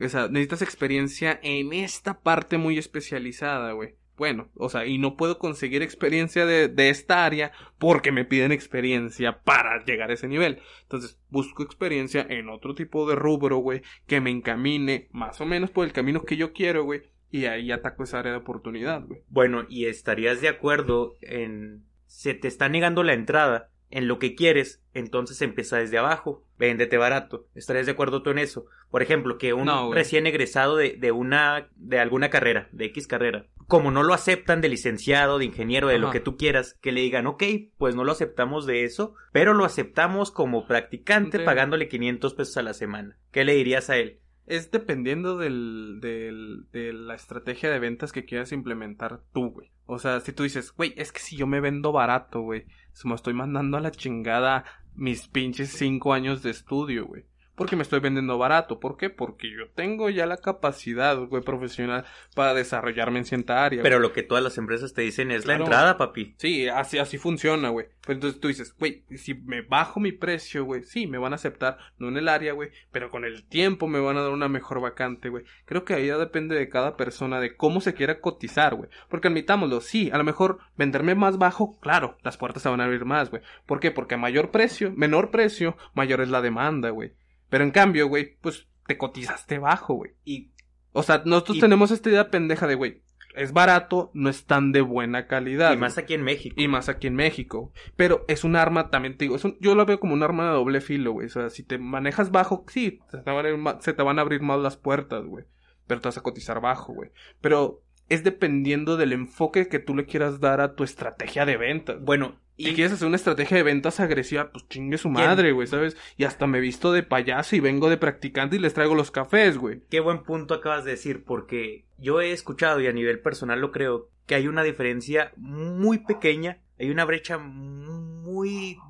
[0.00, 3.94] O sea, necesitas experiencia en esta parte muy especializada, güey.
[4.22, 8.52] Bueno, o sea, y no puedo conseguir experiencia de, de esta área porque me piden
[8.52, 10.60] experiencia para llegar a ese nivel.
[10.82, 15.72] Entonces, busco experiencia en otro tipo de rubro, güey, que me encamine más o menos
[15.72, 19.22] por el camino que yo quiero, güey, y ahí ataco esa área de oportunidad, güey.
[19.28, 21.82] Bueno, y estarías de acuerdo en...
[22.06, 26.96] Se te está negando la entrada en lo que quieres, entonces empieza desde abajo, véndete
[26.96, 27.46] barato.
[27.54, 28.66] ¿Estarías de acuerdo tú en eso?
[28.90, 33.06] Por ejemplo, que un No, recién egresado de, de una, de alguna carrera, de X
[33.06, 36.92] carrera, como no lo aceptan de licenciado, de ingeniero, de lo que tú quieras, que
[36.92, 37.42] le digan, ok,
[37.78, 42.62] pues no lo aceptamos de eso, pero lo aceptamos como practicante pagándole 500 pesos a
[42.62, 43.16] la semana.
[43.30, 44.20] ¿Qué le dirías a él?
[44.44, 49.70] Es dependiendo del, del, de la estrategia de ventas que quieras implementar tú, güey.
[49.86, 53.08] O sea, si tú dices, güey, es que si yo me vendo barato, güey, se
[53.08, 57.24] me estoy mandando a la chingada mis pinches cinco años de estudio, güey.
[57.54, 58.80] Porque me estoy vendiendo barato.
[58.80, 59.10] ¿Por qué?
[59.10, 63.82] Porque yo tengo ya la capacidad, güey, profesional para desarrollarme en cierta área.
[63.82, 64.08] Pero güey.
[64.08, 66.34] lo que todas las empresas te dicen es la entrada, papi.
[66.38, 67.86] Sí, así, así funciona, güey.
[68.00, 71.36] Pero entonces tú dices, güey, si me bajo mi precio, güey, sí, me van a
[71.36, 74.48] aceptar, no en el área, güey, pero con el tiempo me van a dar una
[74.48, 75.44] mejor vacante, güey.
[75.66, 78.90] Creo que ahí ya depende de cada persona, de cómo se quiera cotizar, güey.
[79.08, 82.84] Porque admitámoslo, sí, a lo mejor venderme más bajo, claro, las puertas se van a
[82.84, 83.42] abrir más, güey.
[83.66, 83.90] ¿Por qué?
[83.90, 87.12] Porque a mayor precio, menor precio, mayor es la demanda, güey.
[87.52, 90.12] Pero en cambio, güey, pues te cotizaste bajo, güey.
[90.24, 90.50] Y
[90.94, 93.02] O sea, nosotros Y- tenemos esta idea pendeja de, güey,
[93.34, 95.68] es barato, no es tan de buena calidad.
[95.68, 95.80] Y güey.
[95.80, 96.54] más aquí en México.
[96.58, 97.72] Y más aquí en México.
[97.96, 100.44] Pero es un arma, también te digo, es un- yo lo veo como un arma
[100.46, 101.26] de doble filo, güey.
[101.26, 104.02] O sea, si te manejas bajo, sí, se te van a, ir ma- se te
[104.02, 105.44] van a abrir más las puertas, güey.
[105.86, 107.10] Pero te vas a cotizar bajo, güey.
[107.42, 107.82] Pero
[108.12, 111.98] es dependiendo del enfoque que tú le quieras dar a tu estrategia de ventas.
[112.02, 115.66] Bueno, Si y quieres hacer una estrategia de ventas agresiva, pues chingue su madre, güey,
[115.66, 115.96] ¿sabes?
[116.18, 119.56] Y hasta me visto de payaso y vengo de practicante y les traigo los cafés,
[119.56, 119.80] güey.
[119.88, 123.72] qué buen punto acabas de decir, porque yo he escuchado y a nivel personal lo
[123.72, 128.21] creo, que hay una diferencia muy pequeña, hay una brecha muy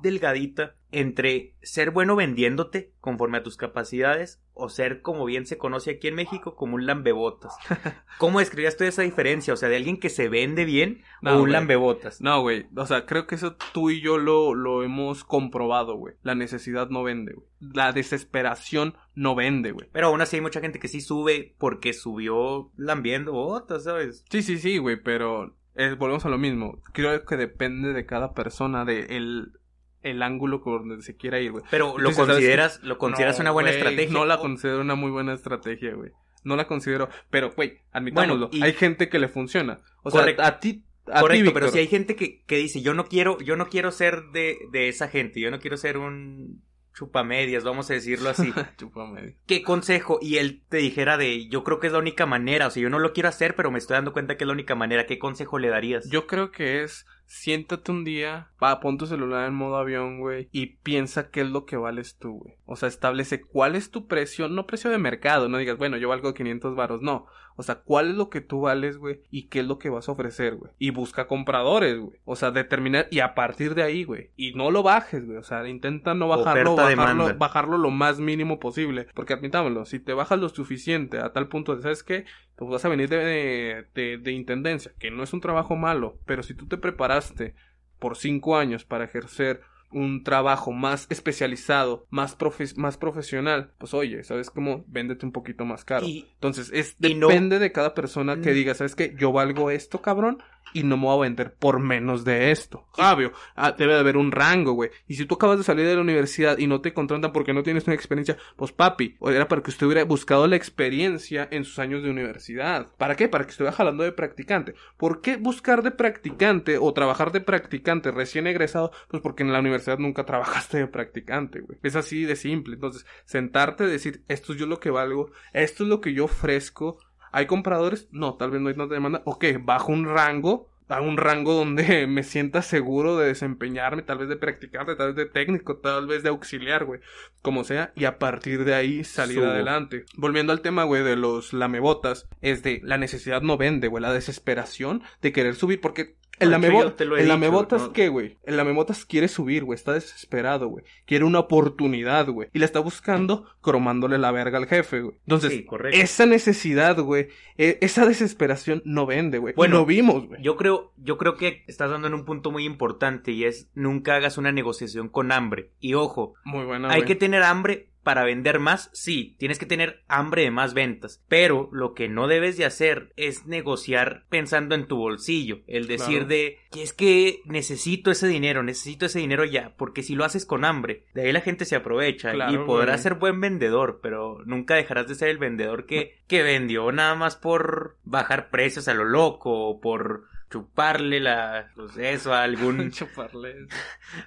[0.01, 5.89] delgadita entre ser bueno vendiéndote conforme a tus capacidades o ser como bien se conoce
[5.89, 7.55] aquí en México como un lambebotas.
[8.19, 9.55] ¿Cómo describías tú esa diferencia?
[9.55, 11.53] O sea, de alguien que se vende bien No, o un güey.
[11.53, 12.21] lambebotas.
[12.21, 12.67] No, güey.
[12.75, 16.13] O sea, creo que eso tú y yo lo, lo hemos comprobado, güey.
[16.21, 17.47] La necesidad no vende, güey.
[17.59, 19.89] La desesperación no vende, güey.
[19.91, 24.23] Pero aún así hay mucha gente que sí sube porque subió lambiendo botas, ¿sabes?
[24.29, 26.81] Sí, sí, sí, güey, pero eh, volvemos a lo mismo.
[26.93, 29.53] Creo que depende de cada persona, de el,
[30.01, 31.63] el ángulo por donde se quiera ir, güey.
[31.71, 34.13] Pero lo Entonces, ¿sabes consideras, lo consideras No, una buena estrategia.
[34.13, 36.11] No la considero una muy buena estrategia, güey.
[36.43, 37.09] No la considero.
[37.29, 38.49] Pero, güey, admitámoslo.
[38.49, 39.79] Bueno, y- Hay gente que le funciona.
[40.03, 40.43] O sea, Correcto.
[40.43, 40.83] a ti.
[41.11, 43.67] A Correcto, ti, pero si hay gente que, que dice, yo no quiero, yo no
[43.67, 48.29] quiero ser de, de esa gente, yo no quiero ser un chupamedias, vamos a decirlo
[48.29, 48.53] así.
[48.77, 49.37] Chúpame.
[49.45, 50.19] ¿Qué consejo?
[50.21, 52.89] Y él te dijera de, yo creo que es la única manera, o sea, yo
[52.89, 55.19] no lo quiero hacer, pero me estoy dando cuenta que es la única manera, ¿qué
[55.19, 56.09] consejo le darías?
[56.09, 60.49] Yo creo que es siéntate un día, va, pon tu celular en modo avión, güey,
[60.51, 62.55] y piensa qué es lo que vales tú, güey.
[62.65, 66.09] O sea, establece cuál es tu precio, no precio de mercado, no digas, bueno, yo
[66.09, 67.25] valgo 500 varos, no.
[67.55, 70.09] O sea, cuál es lo que tú vales, güey, y qué es lo que vas
[70.09, 70.71] a ofrecer, güey.
[70.79, 72.19] Y busca compradores, güey.
[72.25, 74.31] O sea, determinar, y a partir de ahí, güey.
[74.35, 75.37] Y no lo bajes, güey.
[75.37, 79.05] O sea, intenta no bajarlo, Oferta, bajarlo, bajarlo lo más mínimo posible.
[79.13, 82.25] Porque admitámoslo, si te bajas lo suficiente a tal punto de, ¿sabes qué?
[82.55, 86.17] Pues vas a venir de, de, de- de intendencia, que no es un trabajo malo,
[86.25, 86.77] pero si tú te
[87.21, 87.55] preparaste
[87.99, 94.23] por cinco años para ejercer un trabajo más especializado, más, profe- más profesional, pues oye,
[94.23, 94.83] ¿sabes cómo?
[94.87, 96.07] Véndete un poquito más caro.
[96.07, 98.53] Y- Entonces, es, no- depende de cada persona que Mm.
[98.55, 99.13] diga, ¿sabes qué?
[99.19, 100.41] Yo valgo esto, cabrón,
[100.73, 102.87] y no me voy a vender por menos de esto.
[102.97, 104.89] Obvio, ah, debe de haber un rango, güey.
[105.07, 107.63] Y si tú acabas de salir de la universidad y no te contratan porque no
[107.63, 111.79] tienes una experiencia, pues papi, era para que usted hubiera buscado la experiencia en sus
[111.79, 112.87] años de universidad.
[112.97, 113.27] ¿Para qué?
[113.27, 114.75] Para que estuviera jalando de practicante.
[114.97, 118.91] ¿Por qué buscar de practicante o trabajar de practicante recién egresado?
[119.09, 121.79] Pues porque en la universidad nunca trabajaste de practicante, güey.
[121.83, 122.75] Es así de simple.
[122.75, 126.99] Entonces, sentarte decir, esto es yo lo que valgo, esto es lo que yo ofrezco.
[127.33, 128.07] ¿Hay compradores?
[128.11, 129.23] No, tal vez no hay tanta demanda.
[129.25, 134.29] Ok, bajo un rango, a un rango donde me sienta seguro de desempeñarme, tal vez
[134.29, 137.01] de practicante, tal vez de técnico, tal vez de auxiliar, güey.
[137.41, 139.47] Como sea, y a partir de ahí salir Subo.
[139.47, 140.05] adelante.
[140.15, 144.13] Volviendo al tema, güey, de los lamebotas, es de la necesidad no vende, güey, la
[144.13, 147.89] desesperación de querer subir, porque el lamebotas.
[147.89, 148.37] ¿qué, güey?
[148.43, 150.83] El lamebotas quiere subir, güey, está desesperado, güey.
[151.05, 152.49] Quiere una oportunidad, güey.
[152.53, 155.15] Y la está buscando cromándole la verga al jefe, güey.
[155.25, 159.53] Entonces, Sí, esa necesidad, güey, e- esa desesperación no vende, güey.
[159.55, 160.41] Bueno, lo vimos, güey.
[160.41, 164.15] Yo creo, yo creo que estás dando en un punto muy importante y es nunca
[164.15, 165.71] hagas una negociación con hambre.
[165.79, 170.03] Y ojo, Muy buena, hay que tener hambre para vender más, sí, tienes que tener
[170.07, 174.87] hambre de más ventas, pero lo que no debes de hacer es negociar pensando en
[174.87, 176.27] tu bolsillo, el decir Claro.
[176.27, 180.45] de que es que necesito ese dinero, necesito ese dinero ya, porque si lo haces
[180.45, 183.03] con hambre, de ahí la gente se aprovecha Claro, y podrás güey.
[183.03, 187.35] ser buen vendedor, pero nunca dejarás de ser el vendedor que, que vendió nada más
[187.37, 193.67] por bajar precios a lo loco o por chuparle la, pues eso a algún Chuparle.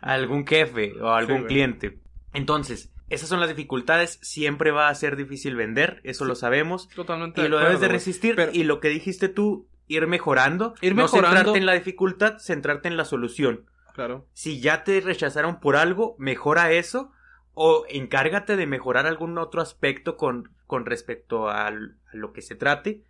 [0.01, 1.99] a algún jefe o a algún cliente.
[2.33, 4.19] Entonces, esas son las dificultades.
[4.23, 6.89] Siempre va a ser difícil vender, eso lo sabemos.
[6.89, 7.41] Totalmente.
[7.43, 8.35] Y lo debes de resistir.
[8.37, 10.75] Pero- Y lo que dijiste tú, ir mejorando.
[10.81, 11.37] Ir no mejorando.
[11.37, 13.67] centrarte en la dificultad, centrarte en la solución.
[13.95, 14.27] Claro.
[14.33, 17.11] Si ya te rechazaron por algo, mejora eso.
[17.55, 21.73] O encárgate de mejorar algún otro aspecto con, con respecto a
[22.13, 23.03] lo que se trate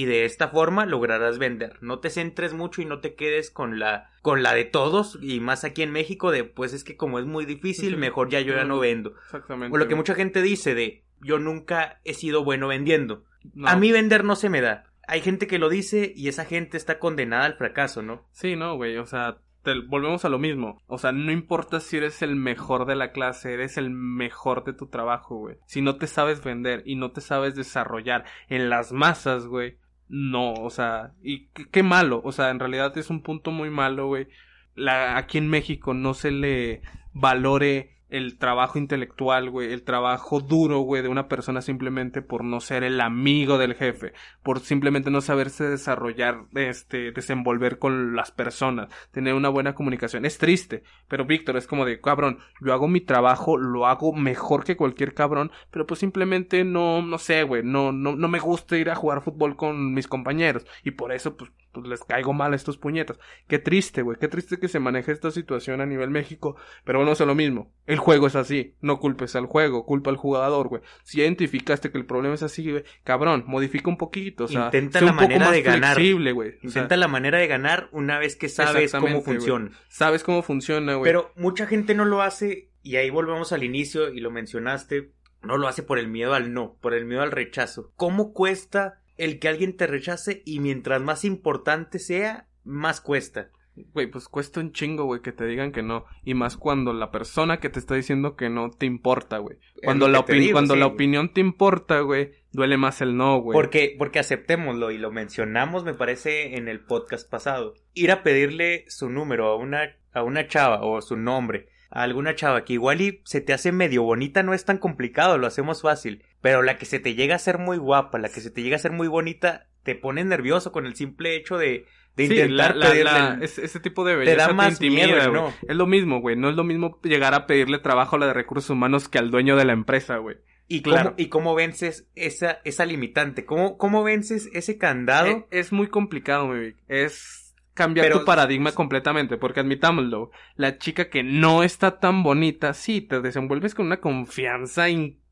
[0.00, 1.76] y de esta forma lograrás vender.
[1.80, 5.40] No te centres mucho y no te quedes con la con la de todos y
[5.40, 8.54] más aquí en México de pues es que como es muy difícil, mejor ya yo
[8.54, 9.14] ya no vendo.
[9.24, 9.74] Exactamente.
[9.74, 13.24] O lo que mucha gente dice de yo nunca he sido bueno vendiendo.
[13.54, 13.66] No.
[13.66, 14.84] A mí vender no se me da.
[15.08, 18.28] Hay gente que lo dice y esa gente está condenada al fracaso, ¿no?
[18.30, 20.80] Sí, no, güey, o sea, te- volvemos a lo mismo.
[20.86, 24.74] O sea, no importa si eres el mejor de la clase, eres el mejor de
[24.74, 25.56] tu trabajo, güey.
[25.66, 29.78] Si no te sabes vender y no te sabes desarrollar en las masas, güey,
[30.08, 34.06] no, o sea, y qué, malo, o sea, en realidad es un punto muy malo,
[34.06, 34.28] güey.
[34.74, 40.80] La, aquí en México no se le valore el trabajo intelectual, güey, el trabajo duro,
[40.80, 45.20] güey, de una persona simplemente por no ser el amigo del jefe, por simplemente no
[45.20, 50.24] saberse desarrollar, este, desenvolver con las personas, tener una buena comunicación.
[50.24, 54.64] Es triste, pero Víctor es como de, cabrón, yo hago mi trabajo, lo hago mejor
[54.64, 58.76] que cualquier cabrón, pero pues simplemente no, no sé, güey, no, no, no me gusta
[58.76, 62.52] ir a jugar fútbol con mis compañeros y por eso, pues, pues les caigo mal
[62.52, 63.18] a estos puñetas.
[63.46, 67.12] Qué triste, güey, qué triste que se maneje esta situación a nivel México, pero bueno,
[67.12, 67.72] es lo mismo.
[67.86, 70.82] El juego es así, no culpes al juego, culpa al jugador, güey.
[71.04, 74.98] Si identificaste que el problema es así, güey, cabrón, modifica un poquito, o sea, Intenta
[75.00, 75.94] sé la un poco manera más de ganar.
[75.94, 76.48] flexible, güey.
[76.48, 79.70] O sea, Intenta la manera de ganar una vez que sabes cómo funciona.
[79.88, 81.08] sabes cómo funciona, güey.
[81.08, 85.56] Pero mucha gente no lo hace, y ahí volvemos al inicio, y lo mencionaste, no
[85.56, 87.92] lo hace por el miedo al no, por el miedo al rechazo.
[87.96, 90.42] ¿Cómo cuesta el que alguien te rechace?
[90.46, 93.50] Y mientras más importante sea, más cuesta.
[93.92, 96.04] Güey, pues cuesta un chingo, güey, que te digan que no.
[96.24, 99.58] Y más cuando la persona que te está diciendo que no te importa, güey.
[99.84, 100.80] Cuando, lo la, que te opin- digo, cuando sí.
[100.80, 103.54] la opinión te importa, güey, duele más el no, güey.
[103.54, 107.74] Porque, porque aceptémoslo, y lo mencionamos, me parece, en el podcast pasado.
[107.94, 112.34] Ir a pedirle su número a una, a una chava, o su nombre, a alguna
[112.34, 115.82] chava que igual y se te hace medio bonita, no es tan complicado, lo hacemos
[115.82, 116.24] fácil.
[116.40, 118.76] Pero la que se te llega a ser muy guapa, la que se te llega
[118.76, 122.76] a ser muy bonita, te pone nervioso con el simple hecho de, de Sí, intentar
[122.76, 125.30] la- la- pedirle la- el- ese, ese tipo de Te belleza da más intimida, miedo,
[125.30, 125.42] güey.
[125.42, 125.54] ¿no?
[125.66, 126.36] Es lo mismo, güey.
[126.36, 129.30] No es lo mismo llegar a pedirle trabajo a la de recursos humanos que al
[129.30, 130.36] dueño de la empresa, güey.
[130.70, 131.10] ¿Y, Claro.
[131.10, 133.46] cómo, ¿Y cómo vences esa, esa limitante?
[133.46, 135.28] ¿Cómo, ¿Cómo vences ese candado?
[135.28, 136.76] Eh, Es, muy complicado, Vic.
[136.88, 142.74] Es cambiar Pero- tu paradigma completamente, porque admitámoslo, la chica que no está tan bonita,
[142.74, 145.22] sí, te desenvuelves con una confianza increíble,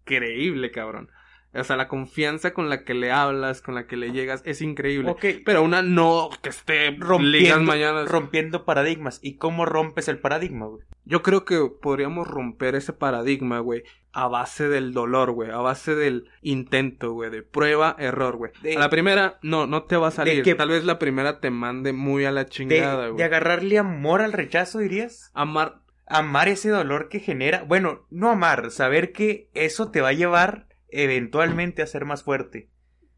[0.72, 1.10] cabrón.
[1.54, 4.60] O sea, la confianza con la que le hablas, con la que le llegas, es
[4.60, 5.14] increíble.
[5.46, 8.10] Pero una no que esté rompiendo, mañanas.
[8.10, 9.20] rompiendo paradigmas.
[9.22, 10.84] ¿Y cómo rompes el paradigma, güey?
[11.06, 15.94] Yo creo que podríamos romper ese paradigma, güey, a base del dolor, güey, a base
[15.94, 18.52] del intento, güey, de prueba, error, güey.
[18.60, 20.42] De- A la primera, no, no te va a salir.
[20.42, 23.24] que- Tal vez la primera te mande muy a la De, chingada, de güey.
[23.24, 25.30] agarrarle amor al rechazo, dirías.
[25.32, 27.64] Amar, Amar ese dolor que genera.
[27.64, 32.70] Bueno, no amar, saber que eso te va a llevar eventualmente a ser más fuerte.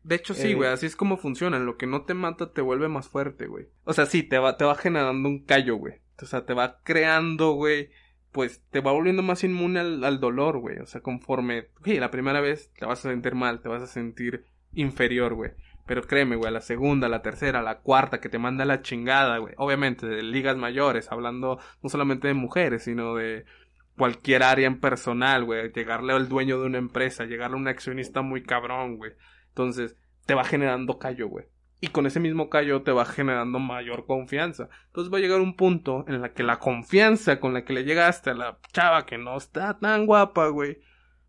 [0.03, 1.59] De hecho, sí, Eh, güey, así es como funciona.
[1.59, 3.67] Lo que no te mata te vuelve más fuerte, güey.
[3.85, 5.95] O sea, sí, te va, te va generando un callo, güey.
[6.23, 7.91] O sea, te va creando, güey.
[8.33, 10.79] Pues te va volviendo más inmune al, al dolor, güey.
[10.79, 11.69] O sea, conforme.
[11.85, 15.53] Sí, la primera vez te vas a sentir mal, te vas a sentir inferior, güey.
[15.89, 19.55] Pero créeme, güey, la segunda, la tercera, la cuarta, que te manda la chingada, güey.
[19.57, 23.47] Obviamente, de ligas mayores, hablando no solamente de mujeres, sino de
[23.97, 25.73] cualquier área en personal, güey.
[25.73, 29.13] Llegarle al dueño de una empresa, llegarle a un accionista muy cabrón, güey.
[29.49, 29.97] Entonces,
[30.27, 31.47] te va generando callo, güey.
[31.81, 34.69] Y con ese mismo callo te va generando mayor confianza.
[34.89, 37.85] Entonces va a llegar un punto en la que la confianza con la que le
[37.85, 40.81] llegaste a la chava que no está tan guapa, güey,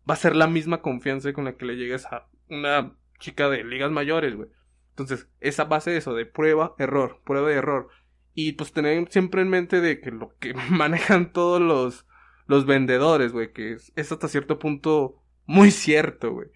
[0.08, 3.62] va a ser la misma confianza con la que le llegues a una chica de
[3.62, 4.48] ligas mayores, güey.
[4.90, 7.88] Entonces, esa base de eso, de prueba, error, prueba y error.
[8.34, 12.06] Y pues tener siempre en mente de que lo que manejan todos los,
[12.46, 16.48] los vendedores, güey, que es, hasta cierto punto muy cierto, güey.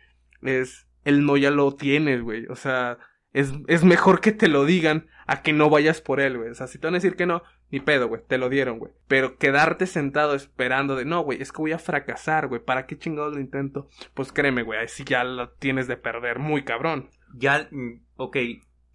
[0.43, 2.47] Es, el no ya lo tienes, güey.
[2.47, 2.99] O sea,
[3.33, 6.51] es, es mejor que te lo digan a que no vayas por él, güey.
[6.51, 8.79] O sea, si te van a decir que no, Ni pedo, güey, te lo dieron,
[8.79, 8.93] güey.
[9.09, 12.97] Pero quedarte sentado esperando de, no, güey, es que voy a fracasar, güey, ¿para qué
[12.97, 13.89] chingados lo intento?
[14.15, 17.11] Pues créeme, güey, así ya lo tienes de perder muy cabrón.
[17.35, 18.37] Ya, mm, ok,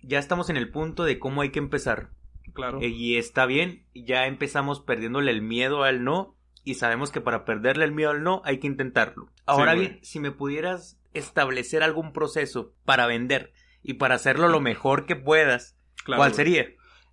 [0.01, 2.09] ya estamos en el punto de cómo hay que empezar.
[2.53, 2.79] Claro.
[2.81, 7.43] Eh, Y está bien, ya empezamos perdiéndole el miedo al no y sabemos que para
[7.45, 9.29] perderle el miedo al no hay que intentarlo.
[9.45, 13.51] Ahora bien, si me pudieras establecer algún proceso para vender
[13.83, 16.35] y para hacerlo lo mejor que puedas, Claro, ¿cuál güey.
[16.35, 16.65] sería?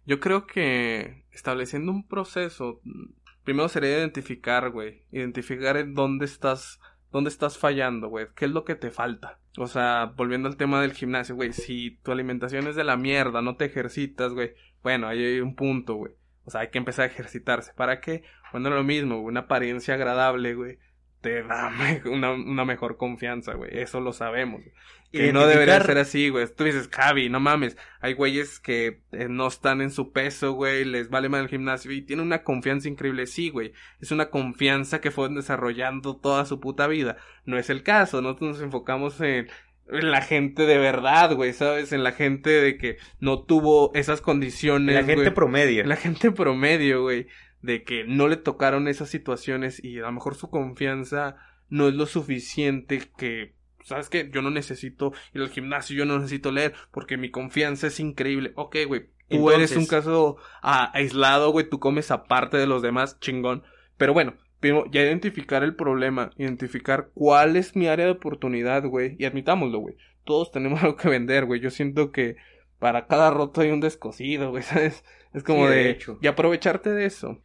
[0.04, 3.12] Yo creo que estableciendo un proceso, mm,
[3.44, 6.80] primero sería identificar, güey, identificar en dónde estás,
[7.12, 9.38] dónde estás fallando, güey, qué es lo que te falta.
[9.58, 13.42] O sea, volviendo al tema del gimnasio, güey, si tu alimentación es de la mierda,
[13.42, 16.12] no te ejercitas, güey, bueno, ahí hay un punto, güey.
[16.44, 17.72] O sea, hay que empezar a ejercitarse.
[17.74, 18.22] ¿Para qué?
[18.52, 20.78] Bueno, lo mismo, una apariencia agradable, güey,
[21.26, 21.72] te da
[22.04, 24.62] una, una mejor confianza, güey, eso lo sabemos.
[25.10, 26.46] Que no debería ser así, güey.
[26.54, 27.76] Tú dices, Javi, no mames.
[28.00, 30.84] Hay güeyes que eh, no están en su peso, güey.
[30.84, 33.26] Les vale mal el gimnasio y tienen una confianza increíble.
[33.26, 33.72] Sí, güey.
[34.00, 37.16] Es una confianza que fueron desarrollando toda su puta vida.
[37.46, 38.20] No es el caso.
[38.20, 39.48] Nosotros nos enfocamos en,
[39.88, 41.54] en la gente de verdad, güey.
[41.54, 41.92] ¿Sabes?
[41.92, 44.94] En la gente de que no tuvo esas condiciones.
[44.94, 45.34] La gente güey.
[45.34, 45.84] promedio.
[45.84, 47.26] La gente promedio, güey,
[47.62, 51.36] de que no le tocaron esas situaciones y a lo mejor su confianza
[51.68, 54.30] no es lo suficiente que, ¿sabes qué?
[54.32, 58.52] Yo no necesito ir al gimnasio, yo no necesito leer porque mi confianza es increíble.
[58.54, 63.64] Ok, güey, tú eres un caso aislado, güey, tú comes aparte de los demás, chingón.
[63.96, 69.16] Pero bueno, primero, ya identificar el problema, identificar cuál es mi área de oportunidad, güey,
[69.18, 69.96] y admitámoslo, güey.
[70.24, 71.60] Todos tenemos algo que vender, güey.
[71.60, 72.36] Yo siento que
[72.78, 75.04] para cada roto hay un descosido, güey, ¿sabes?
[75.32, 76.18] Es como Sí, de de, hecho.
[76.20, 77.42] y aprovecharte de eso.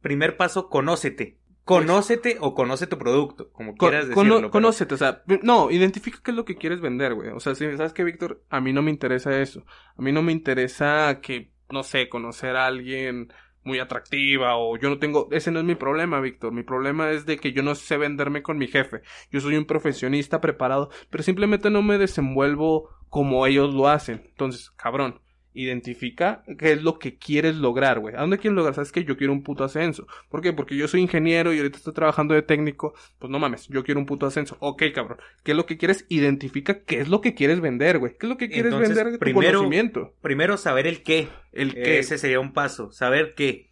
[0.00, 1.38] Primer paso, conócete.
[1.64, 4.36] Conócete o conoce tu producto, como Co- quieras cono- decirlo.
[4.38, 7.28] pero- Conócete, o sea, no, identifica qué es lo que quieres vender, güey.
[7.30, 9.64] O sea, si sabes que, Víctor, a mí no me interesa eso.
[9.96, 13.30] A mí no me interesa que, no sé, conocer a alguien
[13.64, 16.52] muy atractiva o yo no tengo, ese no es mi problema, Víctor.
[16.52, 19.02] Mi problema es de que yo no sé venderme con mi jefe.
[19.30, 24.22] Yo soy un profesionista preparado, pero simplemente no me desenvuelvo como ellos lo hacen.
[24.30, 25.20] Entonces, cabrón,
[25.60, 28.14] identifica qué es lo que quieres lograr, güey.
[28.14, 28.74] ¿A dónde quieres lograr?
[28.74, 30.06] ¿Sabes que Yo quiero un puto ascenso.
[30.28, 30.52] ¿Por qué?
[30.52, 32.94] Porque yo soy ingeniero y ahorita estoy trabajando de técnico.
[33.18, 34.56] Pues no mames, yo quiero un puto ascenso.
[34.60, 35.18] Ok, cabrón.
[35.42, 36.06] ¿Qué es lo que quieres?
[36.08, 38.12] Identifica qué es lo que quieres vender, güey.
[38.18, 40.14] ¿Qué es lo que quieres Entonces, vender de tu primero- conocimiento?
[40.22, 41.28] Primero, saber el qué.
[41.52, 41.98] El qué.
[41.98, 42.92] Ese sería un paso.
[42.92, 43.70] Saber qué.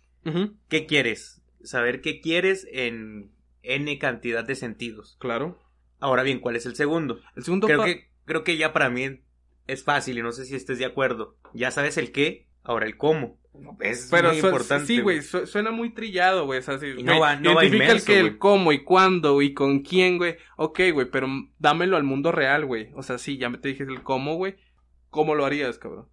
[0.68, 1.40] ¿Qué quieres?
[1.62, 3.30] Saber qué quieres en
[3.62, 5.16] N cantidad de sentidos.
[5.20, 5.58] Claro.
[6.00, 7.20] Ahora bien, ¿cuál es el segundo?
[7.36, 9.20] El segundo Creo que, creo que ya para mí
[9.66, 11.36] es fácil y no sé si estés de acuerdo.
[11.54, 13.38] Ya sabes el qué, ahora el cómo.
[13.80, 14.86] Es Pero muy importante.
[14.86, 16.58] sí, güey, su- suena muy trillado, güey.
[16.58, 18.32] O sea, sí, Y no güey, va- no va identifica inmenso, el qué, güey.
[18.32, 20.36] el cómo y cuándo y con quién, güey.
[20.58, 21.26] Ok, güey, pero
[21.58, 22.90] dámelo al mundo real, güey.
[22.94, 24.56] O sea, sí, ya me te dije el cómo, güey.
[25.08, 26.06] ¿Cómo lo harías, cabrón?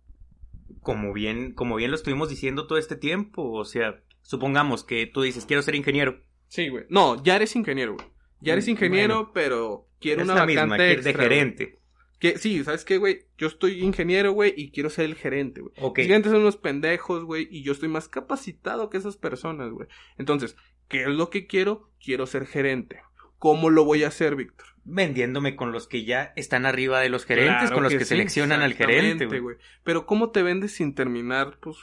[0.82, 3.52] Como bien, como bien lo estuvimos diciendo todo este tiempo.
[3.52, 6.22] O sea, supongamos que tú dices, quiero ser ingeniero.
[6.48, 6.86] Sí, güey.
[6.90, 8.08] No, ya eres ingeniero, güey.
[8.40, 9.32] Ya eres Mm, ingeniero, bueno.
[9.34, 11.80] pero quiero es una la vacante misma, que extra, de gerente.
[12.24, 13.26] Que, sí, ¿sabes qué, güey?
[13.38, 15.74] Yo estoy ingeniero, güey, y quiero ser el gerente, güey.
[15.82, 15.98] Ok.
[15.98, 19.90] Los gerentes son unos pendejos, güey, y yo estoy más capacitado que esas personas, güey.
[20.18, 20.56] Entonces,
[20.88, 21.92] ¿qué es lo que quiero?
[22.02, 23.02] Quiero ser gerente.
[23.40, 24.68] ¿Cómo lo voy a hacer, Víctor?
[24.86, 28.06] Vendiéndome con los que ya están arriba de los gerentes, Claro con los que, sí,
[28.06, 29.58] seleccionan al gerente, güey.
[29.84, 31.76] Pero ¿cómo te vendes sin terminar, pues,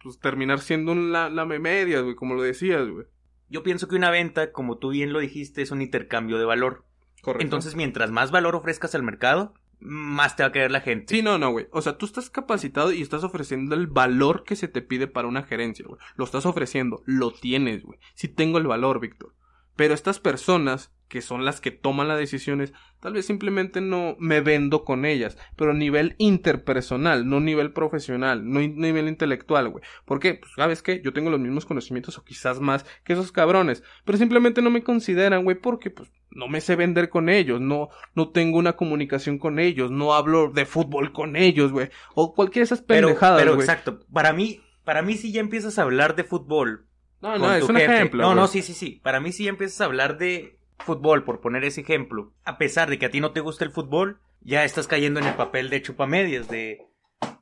[0.00, 3.06] pues terminar siendo un la, lame medias, güey, como lo decías, güey?
[3.48, 6.84] Yo pienso que una venta, como tú bien lo dijiste, es un intercambio de valor.
[7.20, 7.42] Correcto.
[7.42, 11.14] Entonces, mientras más valor ofrezcas al mercado, más te va a querer la gente.
[11.14, 11.68] Sí, no, no, güey.
[11.70, 15.28] O sea, tú estás capacitado y estás ofreciendo el valor que se te pide para
[15.28, 16.00] una gerencia, güey.
[16.16, 17.98] Lo estás ofreciendo, lo tienes, güey.
[18.14, 19.34] Sí tengo el valor, Víctor.
[19.76, 24.40] Pero estas personas, que son las que toman las decisiones, tal vez simplemente no me
[24.40, 25.38] vendo con ellas.
[25.56, 29.84] Pero a nivel interpersonal, no a nivel profesional, no a nivel intelectual, güey.
[30.04, 30.34] ¿Por qué?
[30.34, 31.00] Pues, ¿sabes qué?
[31.02, 33.82] Yo tengo los mismos conocimientos o quizás más que esos cabrones.
[34.04, 37.88] Pero simplemente no me consideran, güey, porque, pues, no me sé vender con ellos, no,
[38.14, 41.88] no tengo una comunicación con ellos, no hablo de fútbol con ellos, güey.
[42.14, 43.64] O cualquiera de esas pero, pendejadas, pero güey.
[43.64, 44.00] exacto.
[44.12, 46.86] Para mí, para mí si ya empiezas a hablar de fútbol.
[47.20, 48.22] No, no, es un jefe- ejemplo.
[48.22, 49.00] No, no, sí, sí, sí.
[49.02, 52.32] Para mí si ya empiezas a hablar de fútbol, por poner ese ejemplo.
[52.44, 55.26] A pesar de que a ti no te gusta el fútbol, ya estás cayendo en
[55.26, 56.86] el papel de chupamedias, de,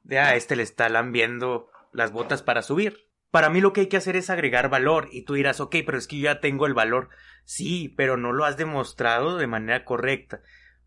[0.03, 3.07] de, ah, este le está lambiendo las botas para subir.
[3.31, 5.99] Para mí lo que hay que hacer es agregar valor y tú dirás, ok, pero
[5.99, 7.11] es que yo ya tengo el valor.
[7.45, 10.41] Sí, pero no lo has demostrado de manera correcta.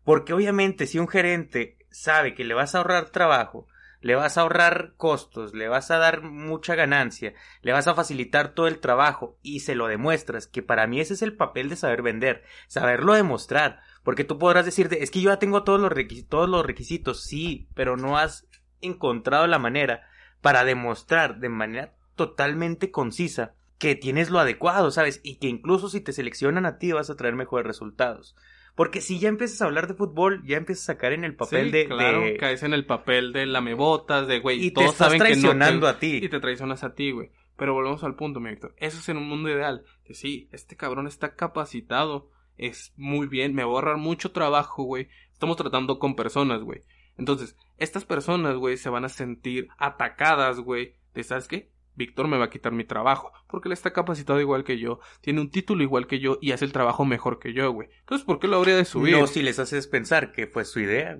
[0.04, 3.66] Porque obviamente si un gerente sabe que le vas a ahorrar trabajo,
[4.00, 8.54] le vas a ahorrar costos, le vas a dar mucha ganancia, le vas a facilitar
[8.54, 11.76] todo el trabajo y se lo demuestras, que para mí ese es el papel de
[11.76, 15.92] saber vender, saberlo demostrar, porque tú podrás decirte, es que yo ya tengo todos los,
[16.28, 18.46] todos los requisitos, sí, pero no has
[18.80, 20.08] encontrado la manera
[20.40, 25.20] para demostrar de manera totalmente concisa, que tienes lo adecuado, ¿sabes?
[25.22, 28.36] Y que incluso si te seleccionan a ti vas a traer mejores resultados.
[28.80, 31.66] Porque si ya empiezas a hablar de fútbol, ya empiezas a sacar en el papel
[31.66, 34.92] Sí, de, claro, de- caes en el papel de lamebotas, de güey, Y te todos
[34.92, 36.16] estás saben que no traicionando te- a ti.
[36.24, 37.30] Y te traicionas a ti, güey.
[37.58, 38.74] Pero volvemos al punto, mi Víctor.
[38.78, 39.84] Eso es en un mundo ideal.
[40.02, 42.30] Que sí, este cabrón está capacitado.
[42.56, 45.08] Es muy bien, me va a ahorrar mucho trabajo, güey.
[45.30, 46.80] Estamos tratando con personas, güey.
[47.18, 50.94] Entonces, estas personas, güey, se van a sentir atacadas, güey.
[51.12, 51.70] De, ¿sabes qué?
[52.00, 53.32] Víctor me va a quitar mi trabajo.
[53.46, 55.00] Porque él está capacitado igual que yo.
[55.20, 57.88] Tiene un título igual que yo y hace el trabajo mejor que yo, güey.
[58.00, 59.16] Entonces, ¿por qué lo habría de subir?
[59.16, 61.18] No si les haces pensar que fue su idea.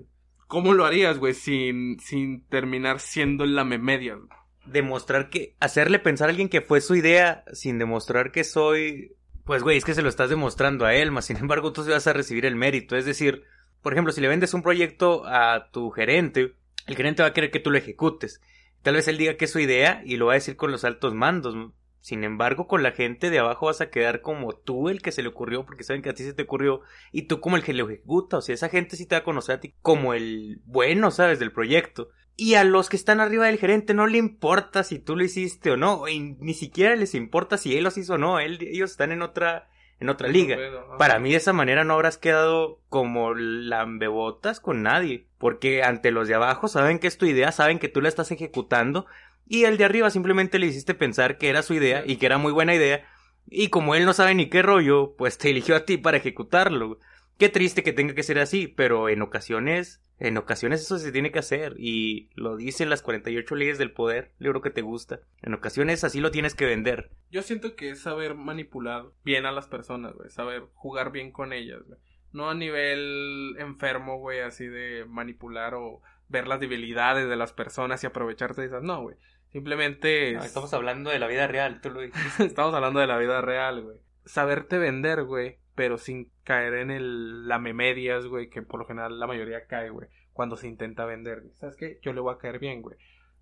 [0.48, 4.18] ¿Cómo lo harías, güey, sin, sin terminar siendo la media?
[4.66, 5.54] Demostrar que.
[5.60, 9.16] Hacerle pensar a alguien que fue su idea sin demostrar que soy.
[9.44, 11.90] Pues, güey, es que se lo estás demostrando a él, más sin embargo, tú sí
[11.90, 12.96] vas a recibir el mérito.
[12.96, 13.44] Es decir,
[13.82, 16.54] por ejemplo, si le vendes un proyecto a tu gerente,
[16.86, 18.40] el gerente va a querer que tú lo ejecutes.
[18.82, 20.84] Tal vez él diga que es su idea y lo va a decir con los
[20.84, 21.54] altos mandos.
[22.00, 25.22] Sin embargo, con la gente de abajo vas a quedar como tú el que se
[25.22, 26.80] le ocurrió, porque saben que a ti se te ocurrió,
[27.12, 28.38] y tú como el que lo ejecuta.
[28.38, 31.38] O sea, esa gente sí te va a conocer a ti como el bueno, ¿sabes?
[31.38, 32.08] Del proyecto.
[32.36, 35.70] Y a los que están arriba del gerente no le importa si tú lo hiciste
[35.72, 38.92] o no, y ni siquiera les importa si él los hizo o no, él- ellos
[38.92, 39.68] están en otra,
[40.00, 40.56] en otra liga.
[40.98, 46.26] Para mí de esa manera no habrás quedado como lambebotas con nadie, porque ante los
[46.26, 49.06] de abajo saben que es tu idea, saben que tú la estás ejecutando,
[49.46, 52.38] y el de arriba simplemente le hiciste pensar que era su idea y que era
[52.38, 53.04] muy buena idea,
[53.46, 56.98] y como él no sabe ni qué rollo, pues te eligió a ti para ejecutarlo.
[57.40, 61.32] Qué triste que tenga que ser así, pero en ocasiones, en ocasiones eso se tiene
[61.32, 65.20] que hacer, y lo dicen las 48 leyes del poder, libro que te gusta.
[65.40, 67.12] En ocasiones así lo tienes que vender.
[67.30, 70.28] Yo siento que es saber manipular bien a las personas, güey.
[70.28, 71.98] Saber jugar bien con ellas, güey.
[72.30, 78.04] No a nivel enfermo, güey, así de manipular o ver las debilidades de las personas
[78.04, 78.82] y aprovecharse de esas.
[78.82, 79.16] No, güey.
[79.48, 82.44] Simplemente No, estamos hablando de la vida real, tú lo dijiste.
[82.44, 83.96] estamos hablando de la vida real, güey.
[84.26, 89.26] Saberte vender, güey, pero sin caer en el lamemedias, güey, que por lo general la
[89.26, 91.42] mayoría cae, güey, cuando se intenta vender.
[91.54, 91.98] ¿Sabes qué?
[92.02, 92.98] Yo le voy a caer bien, güey.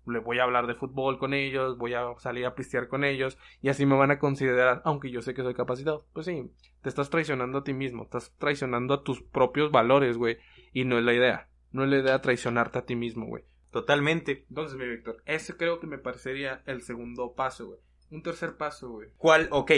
[0.07, 3.37] Le voy a hablar de fútbol con ellos, voy a salir a pistear con ellos
[3.61, 6.05] y así me van a considerar, aunque yo sé que soy capacitado.
[6.13, 6.49] Pues sí,
[6.81, 10.37] te estás traicionando a ti mismo, estás traicionando a tus propios valores, güey,
[10.71, 11.49] y no es la idea.
[11.73, 13.43] No es la idea traicionarte a ti mismo, güey.
[13.69, 14.45] Totalmente.
[14.47, 17.79] Entonces, mi Víctor, ese creo que me parecería el segundo paso, güey.
[18.11, 19.09] Un tercer paso, güey.
[19.17, 19.49] ¿Cuál?
[19.51, 19.71] Ok.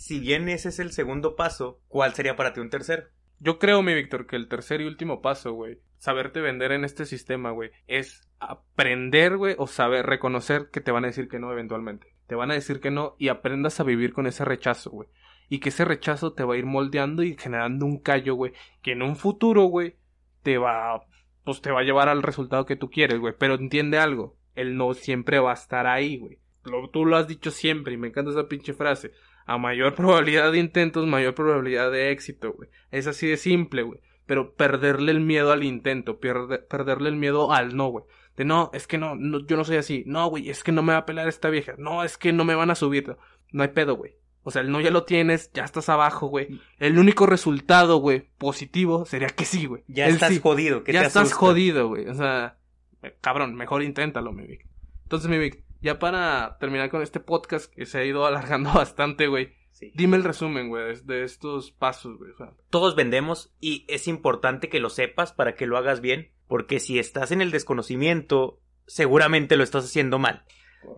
[0.00, 3.02] Si bien ese es el segundo paso, ¿cuál sería para ti un tercero?
[3.38, 7.04] Yo creo, mi Víctor, que el tercer y último paso, güey, saberte vender en este
[7.04, 11.52] sistema, güey, es aprender, güey, o saber reconocer que te van a decir que no
[11.52, 12.14] eventualmente.
[12.26, 15.08] Te van a decir que no y aprendas a vivir con ese rechazo, güey.
[15.50, 18.92] Y que ese rechazo te va a ir moldeando y generando un callo, güey, que
[18.92, 19.96] en un futuro, güey,
[20.42, 21.04] te va,
[21.44, 23.34] pues te va a llevar al resultado que tú quieres, güey.
[23.38, 26.38] Pero entiende algo, el no siempre va a estar ahí, güey.
[26.64, 29.12] Lo- tú lo has dicho siempre y me encanta esa pinche frase.
[29.46, 32.68] A mayor probabilidad de intentos, mayor probabilidad de éxito, güey.
[32.90, 34.00] Es así de simple, güey.
[34.26, 38.04] Pero perderle el miedo al intento, pierde- perderle el miedo al no, güey.
[38.36, 40.04] De no, es que no, no, yo no soy así.
[40.06, 41.74] No, güey, es que no me va a pelar esta vieja.
[41.78, 43.16] No, es que no me van a subir.
[43.52, 44.14] No hay pedo, güey.
[44.42, 46.60] O sea, el no ya lo tienes, ya estás abajo, güey.
[46.78, 49.82] El único resultado, güey, positivo sería que sí, güey.
[49.88, 50.40] Ya El estás sí.
[50.40, 50.82] jodido.
[50.84, 52.06] ¿qué Ya te estás jodido, güey.
[52.08, 52.56] O sea,
[53.02, 54.66] eh, cabrón, mejor inténtalo, mi Vic.
[55.02, 59.26] Entonces, mi Vic, ya para terminar con este podcast que se ha ido alargando bastante,
[59.26, 59.54] güey.
[59.72, 59.92] Sí.
[59.94, 62.32] Dime el resumen, güey, de, estos pasos, güey.
[62.32, 66.32] O sea, Todos vendemos y es importante que lo sepas para que lo hagas bien,
[66.48, 70.44] porque si estás en el desconocimiento, seguramente lo estás haciendo mal.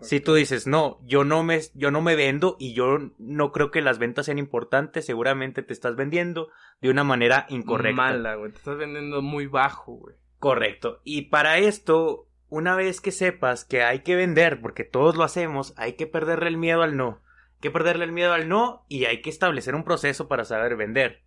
[0.00, 3.70] Si tú dices, no, yo no me, yo no me vendo y yo no creo
[3.70, 7.96] que las ventas sean importantes, seguramente te estás vendiendo de una manera incorrecta.
[7.96, 8.52] Mala, güey.
[8.52, 10.16] Te estás vendiendo muy bajo, güey.
[10.38, 11.00] Correcto.
[11.04, 15.72] Y para esto, una vez que sepas que hay que vender, porque todos lo hacemos,
[15.78, 17.22] hay que perderle el miedo al no.
[17.54, 20.76] Hay que perderle el miedo al no y hay que establecer un proceso para saber
[20.76, 21.22] vender.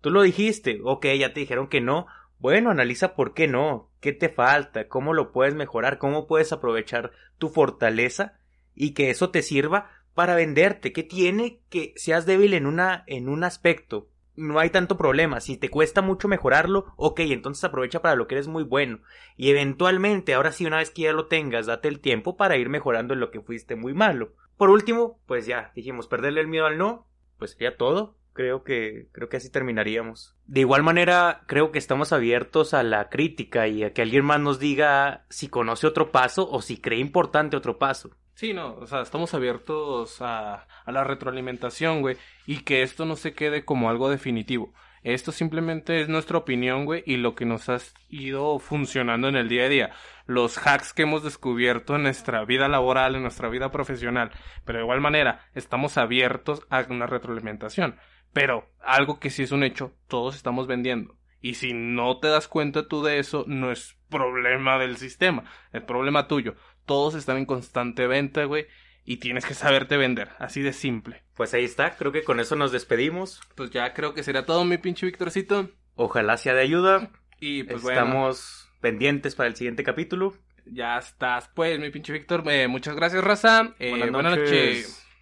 [0.00, 2.06] Tú lo dijiste, ok, ya te dijeron que no.
[2.38, 7.10] Bueno, analiza por qué no, qué te falta, cómo lo puedes mejorar, cómo puedes aprovechar
[7.38, 8.38] tu fortaleza
[8.76, 10.92] y que eso te sirva para venderte.
[10.92, 14.10] ¿Qué tiene que seas débil en una en un aspecto?
[14.38, 15.40] No hay tanto problema.
[15.40, 19.00] Si te cuesta mucho mejorarlo, ok, entonces aprovecha para lo que eres muy bueno.
[19.36, 22.68] Y eventualmente, ahora sí, una vez que ya lo tengas, date el tiempo para ir
[22.68, 24.34] mejorando en lo que fuiste muy malo.
[24.56, 28.14] Por último, pues ya, dijimos, perderle el miedo al no, pues sería todo.
[28.32, 30.36] Creo que, creo que así terminaríamos.
[30.46, 34.38] De igual manera, creo que estamos abiertos a la crítica y a que alguien más
[34.38, 38.10] nos diga si conoce otro paso o si cree importante otro paso.
[38.38, 42.16] Sí, no, o sea, estamos abiertos a, la retroalimentación, güey,
[42.46, 44.72] y que esto no se quede como algo definitivo.
[45.02, 47.78] Esto simplemente es nuestra opinión, güey, y lo que nos ha
[48.08, 49.90] ido funcionando en el día a día.
[50.26, 54.30] Los hacks que hemos descubierto en nuestra vida laboral, en nuestra vida profesional.
[54.64, 57.96] Pero de igual manera, estamos abiertos a una retroalimentación.
[58.32, 61.18] Pero algo que sí es un hecho, todos estamos vendiendo.
[61.40, 65.82] Y si no te das cuenta tú de eso, no es problema del sistema, es
[65.82, 66.54] problema tuyo.
[66.88, 68.66] Todos están en constante venta, güey,
[69.04, 71.22] y tienes que saberte vender, así de simple.
[71.34, 73.40] Pues ahí está, creo que con eso nos despedimos.
[73.54, 75.70] Pues ya creo que será todo, mi pinche Victorcito.
[75.94, 77.10] Ojalá sea de ayuda.
[77.38, 80.34] Y pues Estamos pendientes para el siguiente capítulo.
[80.66, 82.42] Ya estás, pues, mi pinche Víctor.
[82.50, 83.74] Eh, muchas gracias, raza.
[83.78, 84.50] Eh, Buenas buenas noches.
[84.50, 85.07] noches.